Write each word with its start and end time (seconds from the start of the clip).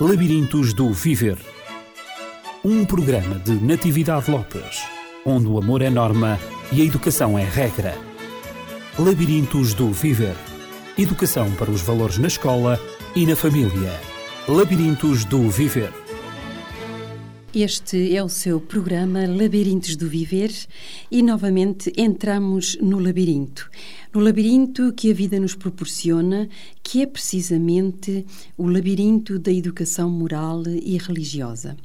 Labirintos 0.00 0.74
do 0.74 0.92
Viver. 0.92 1.38
Um 2.64 2.84
programa 2.84 3.38
de 3.38 3.52
Natividade 3.52 4.28
Lopes, 4.28 4.82
onde 5.24 5.46
o 5.46 5.56
amor 5.56 5.82
é 5.82 5.88
norma 5.88 6.36
e 6.72 6.82
a 6.82 6.84
educação 6.84 7.38
é 7.38 7.44
regra. 7.44 7.96
Labirintos 8.98 9.72
do 9.72 9.92
Viver. 9.92 10.34
Educação 10.98 11.48
para 11.52 11.70
os 11.70 11.80
valores 11.80 12.18
na 12.18 12.26
escola 12.26 12.80
e 13.14 13.24
na 13.24 13.36
família. 13.36 13.92
Labirintos 14.48 15.24
do 15.24 15.48
Viver. 15.48 15.92
Este 17.54 18.16
é 18.16 18.20
o 18.20 18.28
seu 18.28 18.60
programa 18.60 19.28
Labirintos 19.28 19.94
do 19.94 20.08
Viver 20.08 20.50
e 21.08 21.22
novamente 21.22 21.92
entramos 21.96 22.76
no 22.82 22.98
labirinto. 22.98 23.70
No 24.12 24.18
labirinto 24.18 24.92
que 24.92 25.08
a 25.12 25.14
vida 25.14 25.38
nos 25.38 25.54
proporciona, 25.54 26.48
que 26.84 27.02
é 27.02 27.06
precisamente 27.06 28.24
o 28.56 28.68
labirinto 28.68 29.38
da 29.38 29.50
educação 29.50 30.08
moral 30.10 30.62
e 30.68 30.96
religiosa. 30.98 31.76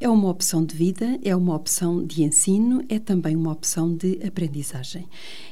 É 0.00 0.08
uma 0.08 0.30
opção 0.30 0.64
de 0.64 0.76
vida, 0.76 1.18
é 1.24 1.34
uma 1.34 1.56
opção 1.56 2.06
de 2.06 2.22
ensino, 2.22 2.84
é 2.88 3.00
também 3.00 3.34
uma 3.34 3.50
opção 3.50 3.96
de 3.96 4.20
aprendizagem. 4.24 5.08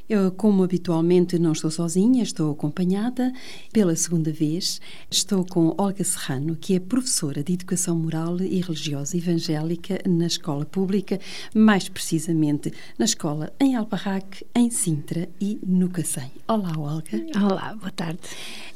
Eu, 0.08 0.30
como 0.30 0.62
habitualmente 0.62 1.36
não 1.36 1.50
estou 1.50 1.68
sozinha, 1.68 2.22
estou 2.22 2.52
acompanhada 2.52 3.32
pela 3.72 3.96
segunda 3.96 4.30
vez. 4.30 4.80
Estou 5.10 5.44
com 5.44 5.74
Olga 5.76 6.04
Serrano, 6.04 6.54
que 6.54 6.76
é 6.76 6.78
professora 6.78 7.42
de 7.42 7.54
Educação 7.54 7.96
Moral 7.96 8.40
e 8.40 8.60
Religiosa 8.60 9.16
Evangélica 9.16 9.98
na 10.08 10.28
escola 10.28 10.64
pública, 10.64 11.18
mais 11.52 11.88
precisamente 11.88 12.72
na 12.96 13.04
escola 13.04 13.52
em 13.58 13.74
Albarraque, 13.74 14.46
em 14.54 14.70
Sintra 14.70 15.28
e 15.40 15.58
no 15.66 15.88
Cacém. 15.88 16.30
Olá, 16.46 16.72
Olga. 16.78 17.26
Olá, 17.34 17.74
boa 17.74 17.90
tarde. 17.90 18.20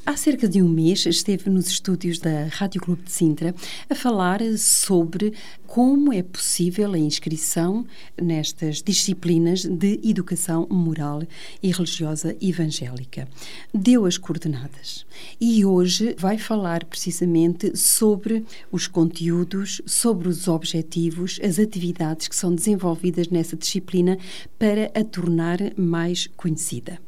Há 0.03 0.17
cerca 0.17 0.49
de 0.49 0.63
um 0.63 0.67
mês 0.67 1.05
esteve 1.05 1.47
nos 1.47 1.67
estúdios 1.67 2.17
da 2.17 2.45
Rádio 2.45 2.81
Clube 2.81 3.03
de 3.03 3.11
Sintra 3.11 3.53
a 3.87 3.93
falar 3.93 4.41
sobre 4.57 5.31
como 5.67 6.11
é 6.11 6.23
possível 6.23 6.91
a 6.93 6.97
inscrição 6.97 7.85
nestas 8.19 8.81
disciplinas 8.81 9.63
de 9.63 9.99
educação 10.03 10.67
moral 10.71 11.21
e 11.61 11.71
religiosa 11.71 12.35
evangélica. 12.41 13.27
Deu 13.71 14.07
as 14.07 14.17
coordenadas 14.17 15.05
e 15.39 15.63
hoje 15.63 16.15
vai 16.17 16.39
falar 16.39 16.83
precisamente 16.85 17.77
sobre 17.77 18.43
os 18.71 18.87
conteúdos, 18.87 19.83
sobre 19.85 20.27
os 20.27 20.47
objetivos, 20.47 21.39
as 21.43 21.59
atividades 21.59 22.27
que 22.27 22.35
são 22.35 22.55
desenvolvidas 22.55 23.27
nessa 23.27 23.55
disciplina 23.55 24.17
para 24.57 24.91
a 24.95 25.03
tornar 25.03 25.59
mais 25.77 26.25
conhecida. 26.35 26.99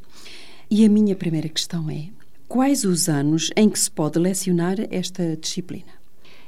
E 0.70 0.84
a 0.84 0.88
minha 0.88 1.16
primeira 1.16 1.48
questão 1.48 1.90
é: 1.90 2.08
quais 2.54 2.84
os 2.84 3.08
anos 3.08 3.50
em 3.56 3.68
que 3.68 3.76
se 3.76 3.90
pode 3.90 4.16
lecionar 4.16 4.76
esta 4.88 5.36
disciplina? 5.36 5.90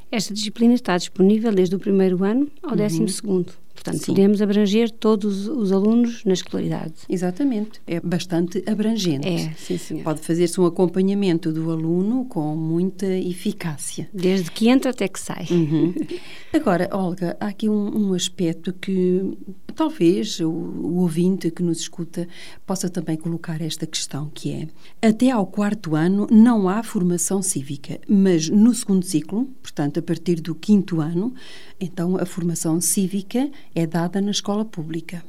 Esta 0.08 0.32
disciplina 0.32 0.72
está 0.72 0.96
disponível 0.96 1.52
desde 1.52 1.74
o 1.74 1.80
primeiro 1.80 2.22
ano 2.22 2.48
ao 2.62 2.70
uhum. 2.70 2.76
décimo 2.76 3.08
segundo. 3.08 3.52
Portanto, 3.76 3.98
Sim. 3.98 4.06
podemos 4.06 4.40
abranger 4.40 4.90
todos 4.90 5.46
os 5.46 5.70
alunos 5.70 6.24
na 6.24 6.32
escolaridade. 6.32 6.94
Exatamente. 7.08 7.80
É 7.86 8.00
bastante 8.00 8.64
abrangente. 8.66 9.28
É, 9.28 9.52
sim, 9.52 9.76
senhor. 9.76 10.02
Pode 10.02 10.20
fazer-se 10.20 10.58
um 10.58 10.64
acompanhamento 10.64 11.52
do 11.52 11.70
aluno 11.70 12.24
com 12.24 12.56
muita 12.56 13.06
eficácia. 13.06 14.08
Desde 14.12 14.50
que 14.50 14.68
entra 14.68 14.90
até 14.90 15.06
que 15.06 15.20
sai. 15.20 15.46
Uhum. 15.50 15.94
Agora, 16.52 16.88
Olga, 16.90 17.36
há 17.38 17.48
aqui 17.48 17.68
um, 17.68 18.08
um 18.08 18.14
aspecto 18.14 18.72
que 18.72 19.36
talvez 19.74 20.40
o, 20.40 20.48
o, 20.48 21.00
ouvinte 21.00 21.50
que 21.50 21.62
nos 21.62 21.80
escuta 21.80 22.26
possa 22.64 22.88
também 22.88 23.16
colocar 23.16 23.60
esta 23.60 23.86
questão, 23.86 24.30
que 24.32 24.52
é, 24.52 25.06
até 25.06 25.30
ao 25.30 25.46
quarto 25.46 25.94
ano 25.94 26.26
não 26.30 26.66
há 26.68 26.82
formação 26.82 27.42
cívica, 27.42 28.00
mas 28.08 28.48
no 28.48 28.74
segundo 28.74 29.04
ciclo, 29.04 29.44
portanto, 29.62 30.00
a 30.00 30.02
partir 30.02 30.40
do 30.40 30.54
quinto 30.54 31.00
ano, 31.00 31.34
então 31.78 32.16
a 32.16 32.24
formação 32.24 32.80
cívica 32.80 33.50
é 33.76 33.86
dada 33.86 34.20
na 34.20 34.32
escola 34.32 34.64
pública. 34.64 35.22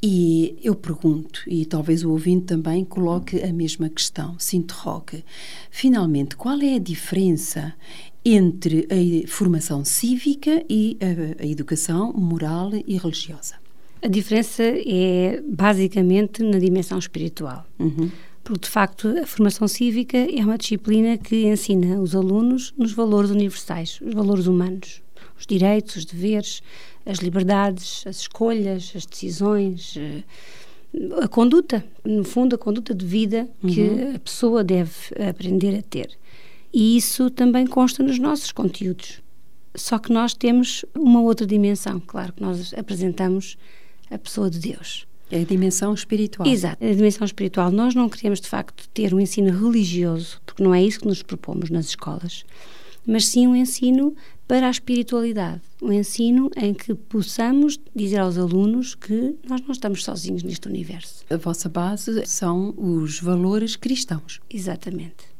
E 0.00 0.56
eu 0.62 0.74
pergunto, 0.74 1.42
e 1.46 1.64
talvez 1.64 2.04
o 2.04 2.10
ouvinte 2.10 2.46
também 2.46 2.84
coloque 2.84 3.42
a 3.42 3.52
mesma 3.52 3.88
questão, 3.88 4.38
se 4.38 4.56
interrogue, 4.56 5.24
finalmente, 5.70 6.36
qual 6.36 6.58
é 6.60 6.74
a 6.74 6.78
diferença 6.78 7.74
entre 8.24 8.86
a 8.90 9.28
formação 9.28 9.84
cívica 9.84 10.62
e 10.68 10.96
a, 11.00 11.42
a 11.42 11.46
educação 11.46 12.12
moral 12.12 12.70
e 12.86 12.96
religiosa? 12.96 13.56
A 14.02 14.08
diferença 14.08 14.62
é 14.62 15.42
basicamente 15.46 16.42
na 16.42 16.58
dimensão 16.58 16.98
espiritual. 16.98 17.66
Uhum. 17.78 18.10
Porque, 18.44 18.60
de 18.60 18.68
facto, 18.68 19.08
a 19.08 19.26
formação 19.26 19.66
cívica 19.66 20.18
é 20.18 20.44
uma 20.44 20.58
disciplina 20.58 21.16
que 21.16 21.46
ensina 21.46 21.98
os 21.98 22.14
alunos 22.14 22.74
nos 22.76 22.92
valores 22.92 23.30
universais, 23.30 23.98
os 24.02 24.12
valores 24.12 24.46
humanos, 24.46 25.02
os 25.38 25.46
direitos, 25.46 25.96
os 25.96 26.04
deveres, 26.04 26.62
as 27.06 27.18
liberdades, 27.18 28.04
as 28.06 28.20
escolhas, 28.20 28.92
as 28.94 29.06
decisões, 29.06 29.96
eh, 29.96 30.22
a 31.22 31.28
conduta, 31.28 31.84
no 32.04 32.24
fundo, 32.24 32.54
a 32.54 32.58
conduta 32.58 32.94
de 32.94 33.04
vida 33.04 33.48
que 33.60 33.80
uhum. 33.80 34.14
a 34.14 34.18
pessoa 34.18 34.62
deve 34.62 34.92
aprender 35.28 35.78
a 35.78 35.82
ter. 35.82 36.16
E 36.72 36.96
isso 36.96 37.30
também 37.30 37.66
consta 37.66 38.02
nos 38.02 38.18
nossos 38.18 38.52
conteúdos. 38.52 39.22
Só 39.76 39.98
que 39.98 40.12
nós 40.12 40.34
temos 40.34 40.84
uma 40.94 41.20
outra 41.20 41.46
dimensão, 41.46 42.00
claro, 42.00 42.32
que 42.32 42.42
nós 42.42 42.72
apresentamos 42.74 43.56
a 44.10 44.18
pessoa 44.18 44.48
de 44.48 44.58
Deus. 44.58 45.06
É 45.30 45.40
a 45.40 45.44
dimensão 45.44 45.92
espiritual. 45.94 46.48
Exato, 46.48 46.84
a 46.84 46.92
dimensão 46.92 47.24
espiritual. 47.24 47.70
Nós 47.70 47.94
não 47.94 48.08
queremos, 48.08 48.40
de 48.40 48.48
facto, 48.48 48.88
ter 48.90 49.12
um 49.12 49.18
ensino 49.18 49.50
religioso, 49.50 50.40
porque 50.46 50.62
não 50.62 50.74
é 50.74 50.82
isso 50.82 51.00
que 51.00 51.08
nos 51.08 51.22
propomos 51.22 51.70
nas 51.70 51.86
escolas, 51.86 52.44
mas 53.06 53.26
sim 53.26 53.46
um 53.46 53.56
ensino 53.56 54.14
para 54.46 54.66
a 54.66 54.70
espiritualidade. 54.70 55.62
Um 55.80 55.92
ensino 55.92 56.50
em 56.56 56.74
que 56.74 56.94
possamos 56.94 57.78
dizer 57.94 58.18
aos 58.18 58.36
alunos 58.36 58.94
que 58.94 59.36
nós 59.48 59.60
não 59.62 59.72
estamos 59.72 60.04
sozinhos 60.04 60.42
neste 60.42 60.68
universo. 60.68 61.24
A 61.30 61.36
vossa 61.36 61.68
base 61.68 62.26
são 62.26 62.74
os 62.76 63.20
valores 63.20 63.76
cristãos. 63.76 64.40
Exatamente. 64.50 65.33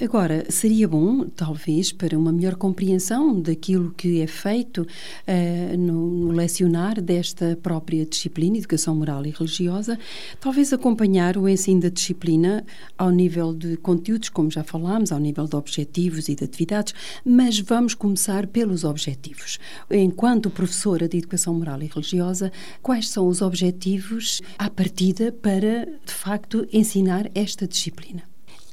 Agora, 0.00 0.46
seria 0.48 0.88
bom, 0.88 1.26
talvez, 1.28 1.92
para 1.92 2.18
uma 2.18 2.32
melhor 2.32 2.54
compreensão 2.54 3.38
daquilo 3.38 3.92
que 3.94 4.22
é 4.22 4.26
feito 4.26 4.78
uh, 4.82 5.76
no, 5.76 6.10
no, 6.10 6.32
lecionar 6.32 7.02
desta 7.02 7.58
própria 7.62 8.06
disciplina, 8.06 8.56
Educação 8.56 8.94
Moral 8.94 9.26
e 9.26 9.30
Religiosa, 9.30 9.98
talvez 10.40 10.72
acompanhar 10.72 11.36
o 11.36 11.46
ensino 11.46 11.82
da 11.82 11.90
disciplina 11.90 12.64
ao 12.96 13.10
nível 13.10 13.52
de 13.52 13.76
conteúdos, 13.76 14.30
como 14.30 14.50
já 14.50 14.64
falámos, 14.64 15.12
ao 15.12 15.18
nível 15.18 15.46
de 15.46 15.54
objetivos 15.54 16.30
e 16.30 16.34
de 16.34 16.44
atividades, 16.44 16.94
mas 17.22 17.58
vamos 17.60 17.92
começar 17.92 18.46
pelos 18.46 18.84
objetivos. 18.84 19.58
Enquanto 19.90 20.48
professora 20.48 21.06
de 21.06 21.18
Educação 21.18 21.52
Moral 21.52 21.82
e 21.82 21.86
Religiosa, 21.86 22.50
quais 22.80 23.06
são 23.10 23.28
os 23.28 23.42
objetivos 23.42 24.40
à 24.58 24.70
partida 24.70 25.30
para, 25.30 25.84
de 25.84 26.12
facto, 26.12 26.66
ensinar 26.72 27.30
esta 27.34 27.68
disciplina? 27.68 28.29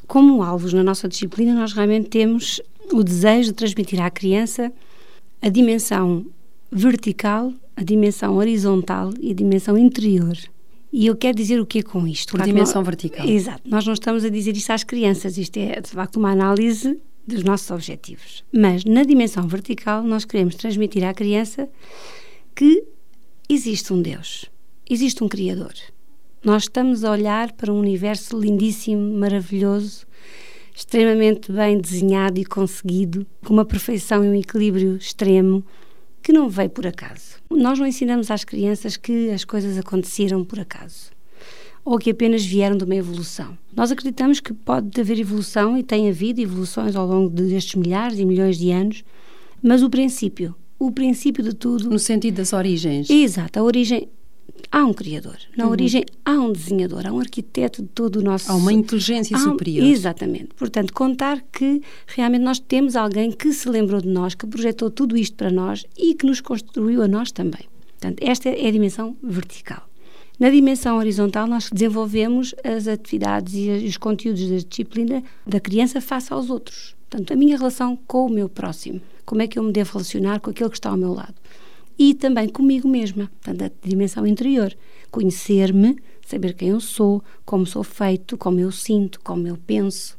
Como 0.07 0.41
alvos 0.41 0.73
na 0.73 0.83
nossa 0.83 1.07
disciplina, 1.07 1.53
nós 1.53 1.73
realmente 1.73 2.09
temos 2.09 2.61
o 2.91 3.03
desejo 3.03 3.49
de 3.49 3.55
transmitir 3.55 4.01
à 4.01 4.09
criança 4.09 4.71
a 5.41 5.49
dimensão 5.49 6.25
vertical, 6.71 7.53
a 7.75 7.83
dimensão 7.83 8.35
horizontal 8.37 9.11
e 9.19 9.31
a 9.31 9.33
dimensão 9.33 9.77
interior. 9.77 10.37
E 10.91 11.05
eu 11.05 11.15
quero 11.15 11.35
dizer 11.35 11.59
o 11.59 11.65
que 11.65 11.79
é 11.79 11.83
com 11.83 12.07
isto? 12.07 12.31
Por 12.31 12.41
dimensão 12.41 12.81
vertical. 12.83 13.27
Exato. 13.27 13.61
Nós 13.65 13.85
não 13.85 13.93
estamos 13.93 14.23
a 14.23 14.29
dizer 14.29 14.55
isto 14.55 14.71
às 14.71 14.83
crianças. 14.83 15.37
Isto 15.37 15.57
é, 15.57 15.81
de 15.81 15.89
facto, 15.89 16.15
uma 16.15 16.31
análise 16.31 16.97
dos 17.27 17.43
nossos 17.43 17.69
objetivos. 17.69 18.43
Mas, 18.53 18.85
na 18.85 19.03
dimensão 19.03 19.45
vertical, 19.47 20.01
nós 20.01 20.23
queremos 20.23 20.55
transmitir 20.55 21.03
à 21.03 21.13
criança 21.13 21.69
que 22.55 22.85
existe 23.49 23.91
um 23.91 24.01
Deus, 24.01 24.45
existe 24.89 25.23
um 25.23 25.27
Criador 25.27 25.73
nós 26.43 26.63
estamos 26.63 27.03
a 27.03 27.11
olhar 27.11 27.51
para 27.53 27.71
um 27.71 27.79
universo 27.79 28.39
lindíssimo, 28.39 29.17
maravilhoso, 29.17 30.05
extremamente 30.75 31.51
bem 31.51 31.79
desenhado 31.79 32.39
e 32.39 32.45
conseguido, 32.45 33.25
com 33.43 33.53
uma 33.53 33.65
perfeição 33.65 34.23
e 34.23 34.29
um 34.29 34.35
equilíbrio 34.35 34.95
extremo 34.97 35.63
que 36.21 36.31
não 36.31 36.49
veio 36.49 36.69
por 36.69 36.85
acaso. 36.85 37.37
Nós 37.49 37.79
não 37.79 37.87
ensinamos 37.87 38.29
às 38.29 38.43
crianças 38.43 38.97
que 38.97 39.29
as 39.31 39.43
coisas 39.43 39.77
aconteceram 39.77 40.43
por 40.43 40.59
acaso 40.59 41.17
ou 41.87 41.97
que 41.97 42.11
apenas 42.11 42.45
vieram 42.45 42.75
de 42.75 42.83
uma 42.83 42.97
evolução. 42.97 43.57
Nós 43.73 43.93
acreditamos 43.93 44.41
que 44.41 44.53
pode 44.53 44.99
haver 44.99 45.19
evolução 45.19 45.77
e 45.77 45.83
tem 45.83 46.09
havido 46.09 46.41
evoluções 46.41 46.97
ao 46.97 47.07
longo 47.07 47.29
destes 47.29 47.75
milhares 47.75 48.19
e 48.19 48.25
milhões 48.25 48.57
de 48.57 48.71
anos, 48.71 49.05
mas 49.63 49.81
o 49.81 49.89
princípio, 49.89 50.53
o 50.77 50.91
princípio 50.91 51.41
de 51.41 51.55
tudo. 51.55 51.89
No 51.89 51.97
sentido 51.97 52.35
das 52.35 52.51
origens. 52.51 53.09
Exato, 53.09 53.57
a 53.57 53.63
origem 53.63 54.09
há 54.71 54.85
um 54.85 54.93
criador. 54.93 55.37
Na 55.55 55.65
uhum. 55.65 55.71
origem 55.71 56.05
há 56.25 56.33
um 56.33 56.51
desenhador, 56.51 57.05
há 57.05 57.11
um 57.11 57.19
arquiteto 57.19 57.81
de 57.81 57.87
todo 57.89 58.17
o 58.17 58.21
nosso. 58.21 58.51
Há 58.51 58.55
uma 58.55 58.73
inteligência 58.73 59.35
há 59.35 59.39
superior. 59.39 59.85
Exatamente. 59.85 60.49
Portanto, 60.55 60.93
contar 60.93 61.41
que 61.51 61.81
realmente 62.07 62.43
nós 62.43 62.59
temos 62.59 62.95
alguém 62.95 63.31
que 63.31 63.51
se 63.53 63.69
lembrou 63.69 64.01
de 64.01 64.09
nós, 64.09 64.35
que 64.35 64.45
projetou 64.45 64.89
tudo 64.89 65.17
isto 65.17 65.35
para 65.35 65.51
nós 65.51 65.85
e 65.97 66.13
que 66.13 66.25
nos 66.25 66.41
construiu 66.41 67.01
a 67.01 67.07
nós 67.07 67.31
também. 67.31 67.67
Portanto, 67.99 68.21
esta 68.21 68.49
é 68.49 68.67
a 68.67 68.71
dimensão 68.71 69.15
vertical. 69.23 69.87
Na 70.39 70.51
dimensão 70.51 70.97
horizontal, 70.97 71.47
nós 71.47 71.67
desenvolvemos 71.71 72.53
as 72.63 72.87
atividades 72.87 73.55
e 73.55 73.87
os 73.87 73.97
conteúdos 73.97 74.47
da 74.47 74.57
disciplina 74.57 75.23
da 75.45 75.59
criança 75.59 75.99
face 75.99 76.31
aos 76.31 76.51
outros. 76.51 76.95
Portanto, 77.09 77.33
a 77.33 77.35
minha 77.35 77.57
relação 77.57 77.97
com 78.05 78.27
o 78.27 78.29
meu 78.29 78.47
próximo. 78.47 79.01
Como 79.25 79.41
é 79.41 79.47
que 79.47 79.57
eu 79.57 79.63
me 79.63 79.71
devo 79.71 79.93
relacionar 79.93 80.39
com 80.39 80.51
aquele 80.51 80.69
que 80.69 80.77
está 80.77 80.89
ao 80.89 80.97
meu 80.97 81.11
lado. 81.11 81.33
E 81.97 82.13
também 82.13 82.47
comigo 82.47 82.87
mesma, 82.87 83.31
portanto, 83.41 83.73
a 83.83 83.87
dimensão 83.87 84.25
interior. 84.25 84.75
Conhecer-me, 85.09 85.97
saber 86.25 86.53
quem 86.53 86.69
eu 86.69 86.79
sou, 86.79 87.23
como 87.45 87.65
sou 87.65 87.83
feito, 87.83 88.37
como 88.37 88.59
eu 88.59 88.71
sinto, 88.71 89.19
como 89.21 89.47
eu 89.47 89.57
penso. 89.57 90.17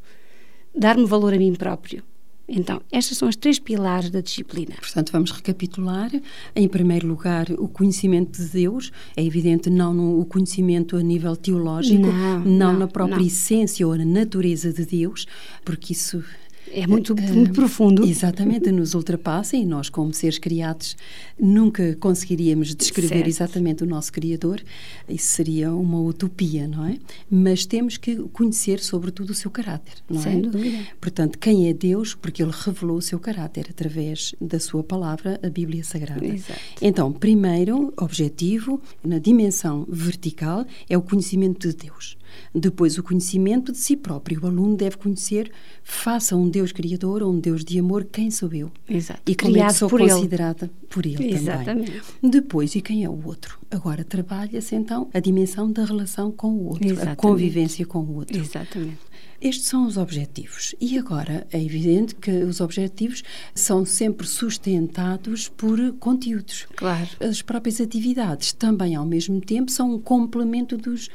Dar-me 0.74 1.04
valor 1.04 1.34
a 1.34 1.38
mim 1.38 1.54
próprio. 1.54 2.02
Então, 2.48 2.80
estas 2.90 3.18
são 3.18 3.28
as 3.28 3.36
três 3.36 3.58
pilares 3.58 4.08
da 4.08 4.22
disciplina. 4.22 4.74
Portanto, 4.80 5.12
vamos 5.12 5.30
recapitular. 5.30 6.10
Em 6.56 6.66
primeiro 6.66 7.06
lugar, 7.06 7.46
o 7.58 7.68
conhecimento 7.68 8.40
de 8.40 8.48
Deus. 8.48 8.90
É 9.14 9.22
evidente, 9.22 9.68
não 9.68 9.92
no, 9.92 10.18
o 10.18 10.24
conhecimento 10.24 10.96
a 10.96 11.02
nível 11.02 11.36
teológico, 11.36 12.06
não, 12.06 12.40
não, 12.40 12.72
não 12.72 12.78
na 12.78 12.88
própria 12.88 13.18
não. 13.18 13.26
essência 13.26 13.86
ou 13.86 13.94
na 13.98 14.04
natureza 14.04 14.72
de 14.72 14.86
Deus, 14.86 15.26
porque 15.62 15.92
isso 15.92 16.24
é 16.72 16.86
muito, 16.86 17.14
muito 17.14 17.52
profundo. 17.52 18.04
Exatamente, 18.04 18.70
nos 18.70 18.94
ultrapassa 18.94 19.56
e 19.56 19.64
nós, 19.64 19.88
como 19.88 20.12
seres 20.12 20.38
criados, 20.38 20.96
nunca 21.38 21.96
conseguiríamos 21.96 22.74
descrever 22.74 23.08
Certo. 23.08 23.28
exatamente 23.28 23.82
o 23.84 23.86
nosso 23.86 24.12
Criador. 24.12 24.62
Isso 25.08 25.28
seria 25.28 25.72
uma 25.72 26.00
utopia, 26.00 26.66
não 26.66 26.86
é? 26.86 26.98
Mas 27.30 27.66
temos 27.66 27.96
que 27.96 28.16
conhecer, 28.32 28.80
sobretudo, 28.80 29.30
o 29.30 29.34
seu 29.34 29.50
caráter, 29.50 29.94
não 30.08 30.20
Sem 30.20 30.38
é? 30.38 30.40
dúvida. 30.40 30.78
Portanto, 31.00 31.38
quem 31.38 31.68
é 31.68 31.72
Deus? 31.72 32.14
Porque 32.14 32.42
Ele 32.42 32.52
revelou 32.52 32.96
o 32.98 33.02
seu 33.02 33.18
caráter 33.18 33.66
através 33.70 34.34
da 34.40 34.58
sua 34.58 34.82
palavra, 34.82 35.38
a 35.42 35.48
Bíblia 35.48 35.84
Sagrada. 35.84 36.24
Exato. 36.26 36.60
Então, 36.80 37.12
primeiro 37.12 37.92
objetivo, 37.96 38.80
na 39.04 39.18
dimensão 39.18 39.86
vertical, 39.88 40.66
é 40.88 40.96
o 40.96 41.02
conhecimento 41.02 41.68
de 41.68 41.74
Deus. 41.74 42.16
Depois, 42.54 42.98
o 42.98 43.02
conhecimento 43.02 43.72
de 43.72 43.78
si 43.78 43.96
próprio. 43.96 44.40
O 44.42 44.46
aluno 44.46 44.76
deve 44.76 44.96
conhecer, 44.96 45.50
faça 45.82 46.36
um 46.36 46.48
Deus 46.48 46.57
criador 46.72 47.22
ou 47.22 47.32
um 47.32 47.38
Deus 47.38 47.64
de 47.64 47.78
amor, 47.78 48.04
quem 48.04 48.30
sou 48.30 48.52
eu? 48.52 48.70
Exato. 48.88 49.20
E 49.26 49.34
como 49.34 49.50
é 49.50 49.52
que 49.52 49.58
Criado 49.58 49.74
sou 49.74 49.88
por 49.88 50.00
ele. 50.00 50.10
considerada 50.10 50.70
por 50.88 51.06
ele 51.06 51.32
Exatamente. 51.32 51.92
também. 51.92 52.30
Depois, 52.30 52.74
e 52.74 52.80
quem 52.80 53.04
é 53.04 53.08
o 53.08 53.26
outro? 53.26 53.58
Agora, 53.70 54.04
trabalha-se 54.04 54.74
então 54.74 55.08
a 55.12 55.20
dimensão 55.20 55.70
da 55.70 55.84
relação 55.84 56.30
com 56.32 56.48
o 56.48 56.68
outro, 56.68 56.88
a 56.88 56.92
Exatamente. 56.92 57.16
convivência 57.18 57.86
com 57.86 58.00
o 58.00 58.16
outro. 58.16 58.38
Exatamente. 58.38 58.98
Estes 59.40 59.66
são 59.68 59.86
os 59.86 59.96
objetivos. 59.96 60.74
E 60.80 60.98
agora 60.98 61.46
é 61.52 61.62
evidente 61.62 62.12
que 62.16 62.30
os 62.30 62.60
objetivos 62.60 63.22
são 63.54 63.84
sempre 63.84 64.26
sustentados 64.26 65.48
por 65.48 65.78
conteúdos. 66.00 66.66
Claro. 66.74 67.08
As 67.20 67.40
próprias 67.40 67.80
atividades 67.80 68.52
também, 68.52 68.96
ao 68.96 69.06
mesmo 69.06 69.40
tempo, 69.40 69.70
são 69.70 69.94
um 69.94 70.00
complemento 70.00 70.76
dos 70.76 71.08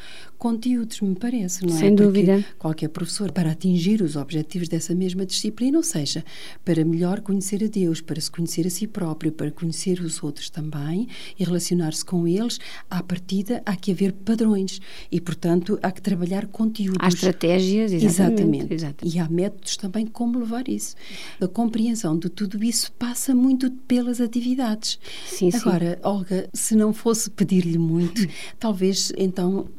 conteúdos, 0.44 1.00
me 1.00 1.16
parece, 1.16 1.66
não 1.66 1.74
é? 1.74 1.80
Sem 1.80 1.96
Porque 1.96 2.04
dúvida. 2.04 2.46
qualquer 2.60 2.90
professor, 2.90 3.32
para 3.32 3.52
atingir 3.52 4.02
os 4.02 4.18
objetivos 4.18 4.68
dessa 4.68 4.94
mesma 4.94 5.26
disciplina, 5.26 5.78
ou 5.78 5.84
seja, 5.84 6.22
para 6.66 6.84
melhor 6.84 7.22
conhecer 7.22 7.64
a 7.64 7.68
Deus, 7.68 8.02
para 8.02 8.20
se 8.20 8.30
conhecer 8.30 8.68
a 8.68 8.70
si 8.70 8.86
próprio, 8.86 9.32
para 9.32 9.50
conhecer 9.52 10.02
os 10.02 10.22
outros 10.22 10.50
também 10.50 11.08
e 11.40 11.46
relacionar-se 11.46 12.04
com 12.04 12.28
eles, 12.28 12.60
à 12.90 13.02
partida 13.02 13.64
há 13.66 13.74
que 13.78 13.94
haver 13.94 14.12
padrões 14.12 14.82
e, 15.10 15.22
portanto, 15.22 15.80
há 15.82 15.90
que 15.90 16.02
trabalhar 16.02 16.48
conteúdos. 16.48 16.98
Há 17.00 17.08
estratégias, 17.08 17.94
exatamente. 17.94 18.04
Exatamente. 18.04 18.74
Exatamente. 18.74 19.16
E 19.16 19.20
há 19.20 19.30
métodos 19.30 19.78
também 19.78 20.06
como 20.06 20.40
levar 20.40 20.68
isso. 20.68 20.94
A 21.40 21.48
compreensão 21.48 22.20
de 22.20 22.28
tudo 22.28 22.62
isso 22.62 22.92
passa 23.00 23.34
muito 23.34 23.72
pelas 23.88 24.20
atividades. 24.20 25.00
Sim, 25.26 25.50
sim. 25.50 25.58
Agora, 25.58 25.98
Olga, 26.04 26.50
se 26.54 26.76
não 26.76 26.92
fosse 26.92 27.30
pedir-lhe 27.30 27.78
muito, 27.78 28.28
talvez 28.60 29.14
então 29.18 29.70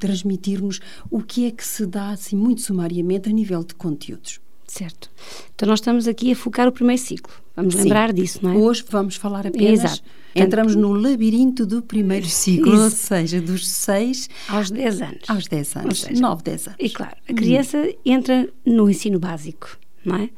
transmitir-nos 0.55 0.81
o 1.11 1.21
que 1.23 1.47
é 1.47 1.51
que 1.51 1.67
se 1.67 1.87
dá 1.87 2.11
assim 2.11 2.37
muito 2.37 2.63
sumariamente 2.63 3.29
a 3.29 3.33
nível 3.33 3.63
de 3.65 3.75
conteúdos. 3.75 4.41
Certo. 4.67 5.11
Então 5.55 5.69
nós 5.69 5.81
estamos 5.81 6.09
aqui 6.09 6.33
a 6.33 6.37
focar 6.37 6.67
o 6.67 6.73
primeiro 6.73 7.01
ciclo. 7.01 7.33
Vamos 7.55 7.75
Sim. 7.75 7.83
lembrar 7.83 8.13
disso, 8.13 8.41
não 8.43 8.53
é? 8.53 8.57
Hoje 8.57 8.85
vamos 8.89 9.17
falar 9.17 9.47
apenas. 9.47 9.85
Exato. 9.85 10.03
Entramos 10.35 10.75
no 10.75 10.93
labirinto 10.93 11.65
do 11.65 11.81
primeiro 11.81 12.27
ciclo, 12.27 12.75
Isso. 12.75 12.83
ou 12.83 12.91
seja, 12.91 13.41
dos 13.41 13.69
6 13.69 14.29
Aos 14.49 14.71
10 14.71 15.03
anos. 15.03 15.19
aos 15.29 15.47
10 15.47 15.77
anos. 15.77 16.03
Ou 16.03 16.09
seja, 16.09 16.21
9, 16.21 16.43
10 16.43 16.67
anos. 16.67 16.79
E 16.81 16.91
claro, 16.91 17.17
a 17.29 17.33
criança 17.33 17.95
entra 18.05 18.49
no 18.67 18.91
ensino 18.91 19.21
básico, 19.21 19.79
não 20.05 20.17
é? 20.17 20.31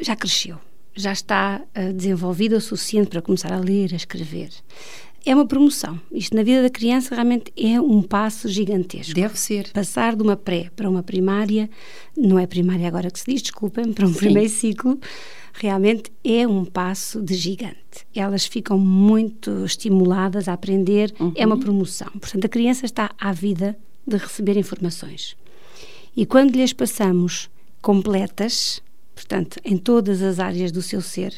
Já 0.00 0.16
cresceu, 0.16 0.58
já 0.94 1.12
está 1.12 1.60
eh, 1.74 1.92
desenvolvida 1.92 2.56
o 2.56 2.60
suficiente 2.62 3.08
para 3.08 3.20
começar 3.20 3.52
a 3.52 3.58
ler, 3.58 3.92
a 3.92 3.96
escrever. 3.96 4.48
É 5.26 5.34
uma 5.34 5.44
promoção. 5.44 6.00
Isto 6.12 6.36
na 6.36 6.44
vida 6.44 6.62
da 6.62 6.70
criança 6.70 7.12
realmente 7.12 7.52
é 7.56 7.80
um 7.80 8.00
passo 8.00 8.48
gigantesco. 8.48 9.12
Deve 9.12 9.36
ser. 9.36 9.72
Passar 9.72 10.14
de 10.14 10.22
uma 10.22 10.36
pré 10.36 10.70
para 10.76 10.88
uma 10.88 11.02
primária, 11.02 11.68
não 12.16 12.38
é 12.38 12.46
primária 12.46 12.86
agora 12.86 13.10
que 13.10 13.18
se 13.18 13.26
diz, 13.26 13.42
desculpem, 13.42 13.90
para 13.92 14.06
um 14.06 14.12
primeiro 14.12 14.48
ciclo, 14.48 15.00
realmente 15.52 16.12
é 16.22 16.46
um 16.46 16.64
passo 16.64 17.20
de 17.20 17.34
gigante. 17.34 18.06
Elas 18.14 18.46
ficam 18.46 18.78
muito 18.78 19.64
estimuladas 19.64 20.46
a 20.46 20.52
aprender, 20.52 21.12
é 21.34 21.44
uma 21.44 21.58
promoção. 21.58 22.12
Portanto, 22.20 22.44
a 22.44 22.48
criança 22.48 22.86
está 22.86 23.10
à 23.18 23.32
vida 23.32 23.76
de 24.06 24.16
receber 24.16 24.56
informações. 24.56 25.36
E 26.16 26.24
quando 26.24 26.54
lhes 26.54 26.72
passamos 26.72 27.50
completas, 27.82 28.80
portanto, 29.12 29.58
em 29.64 29.76
todas 29.76 30.22
as 30.22 30.38
áreas 30.38 30.70
do 30.70 30.82
seu 30.82 31.00
ser, 31.00 31.34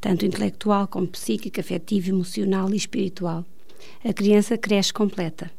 tanto 0.00 0.24
intelectual 0.24 0.88
como 0.88 1.06
psíquica, 1.06 1.60
afetiva, 1.60 2.08
emocional 2.08 2.72
e 2.72 2.76
espiritual, 2.76 3.44
a 4.04 4.12
criança 4.12 4.56
cresce 4.56 4.92
completa. 4.92 5.50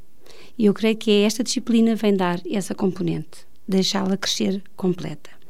E 0.58 0.66
eu 0.66 0.74
creio 0.74 0.98
que 0.98 1.24
esta 1.24 1.44
disciplina 1.44 1.96
vem 1.96 2.16
dar 2.16 2.42
essa 2.50 2.76
componente, 2.76 3.46
deixá-la 3.68 4.18
crescer 4.18 4.64
completa. 4.76 5.41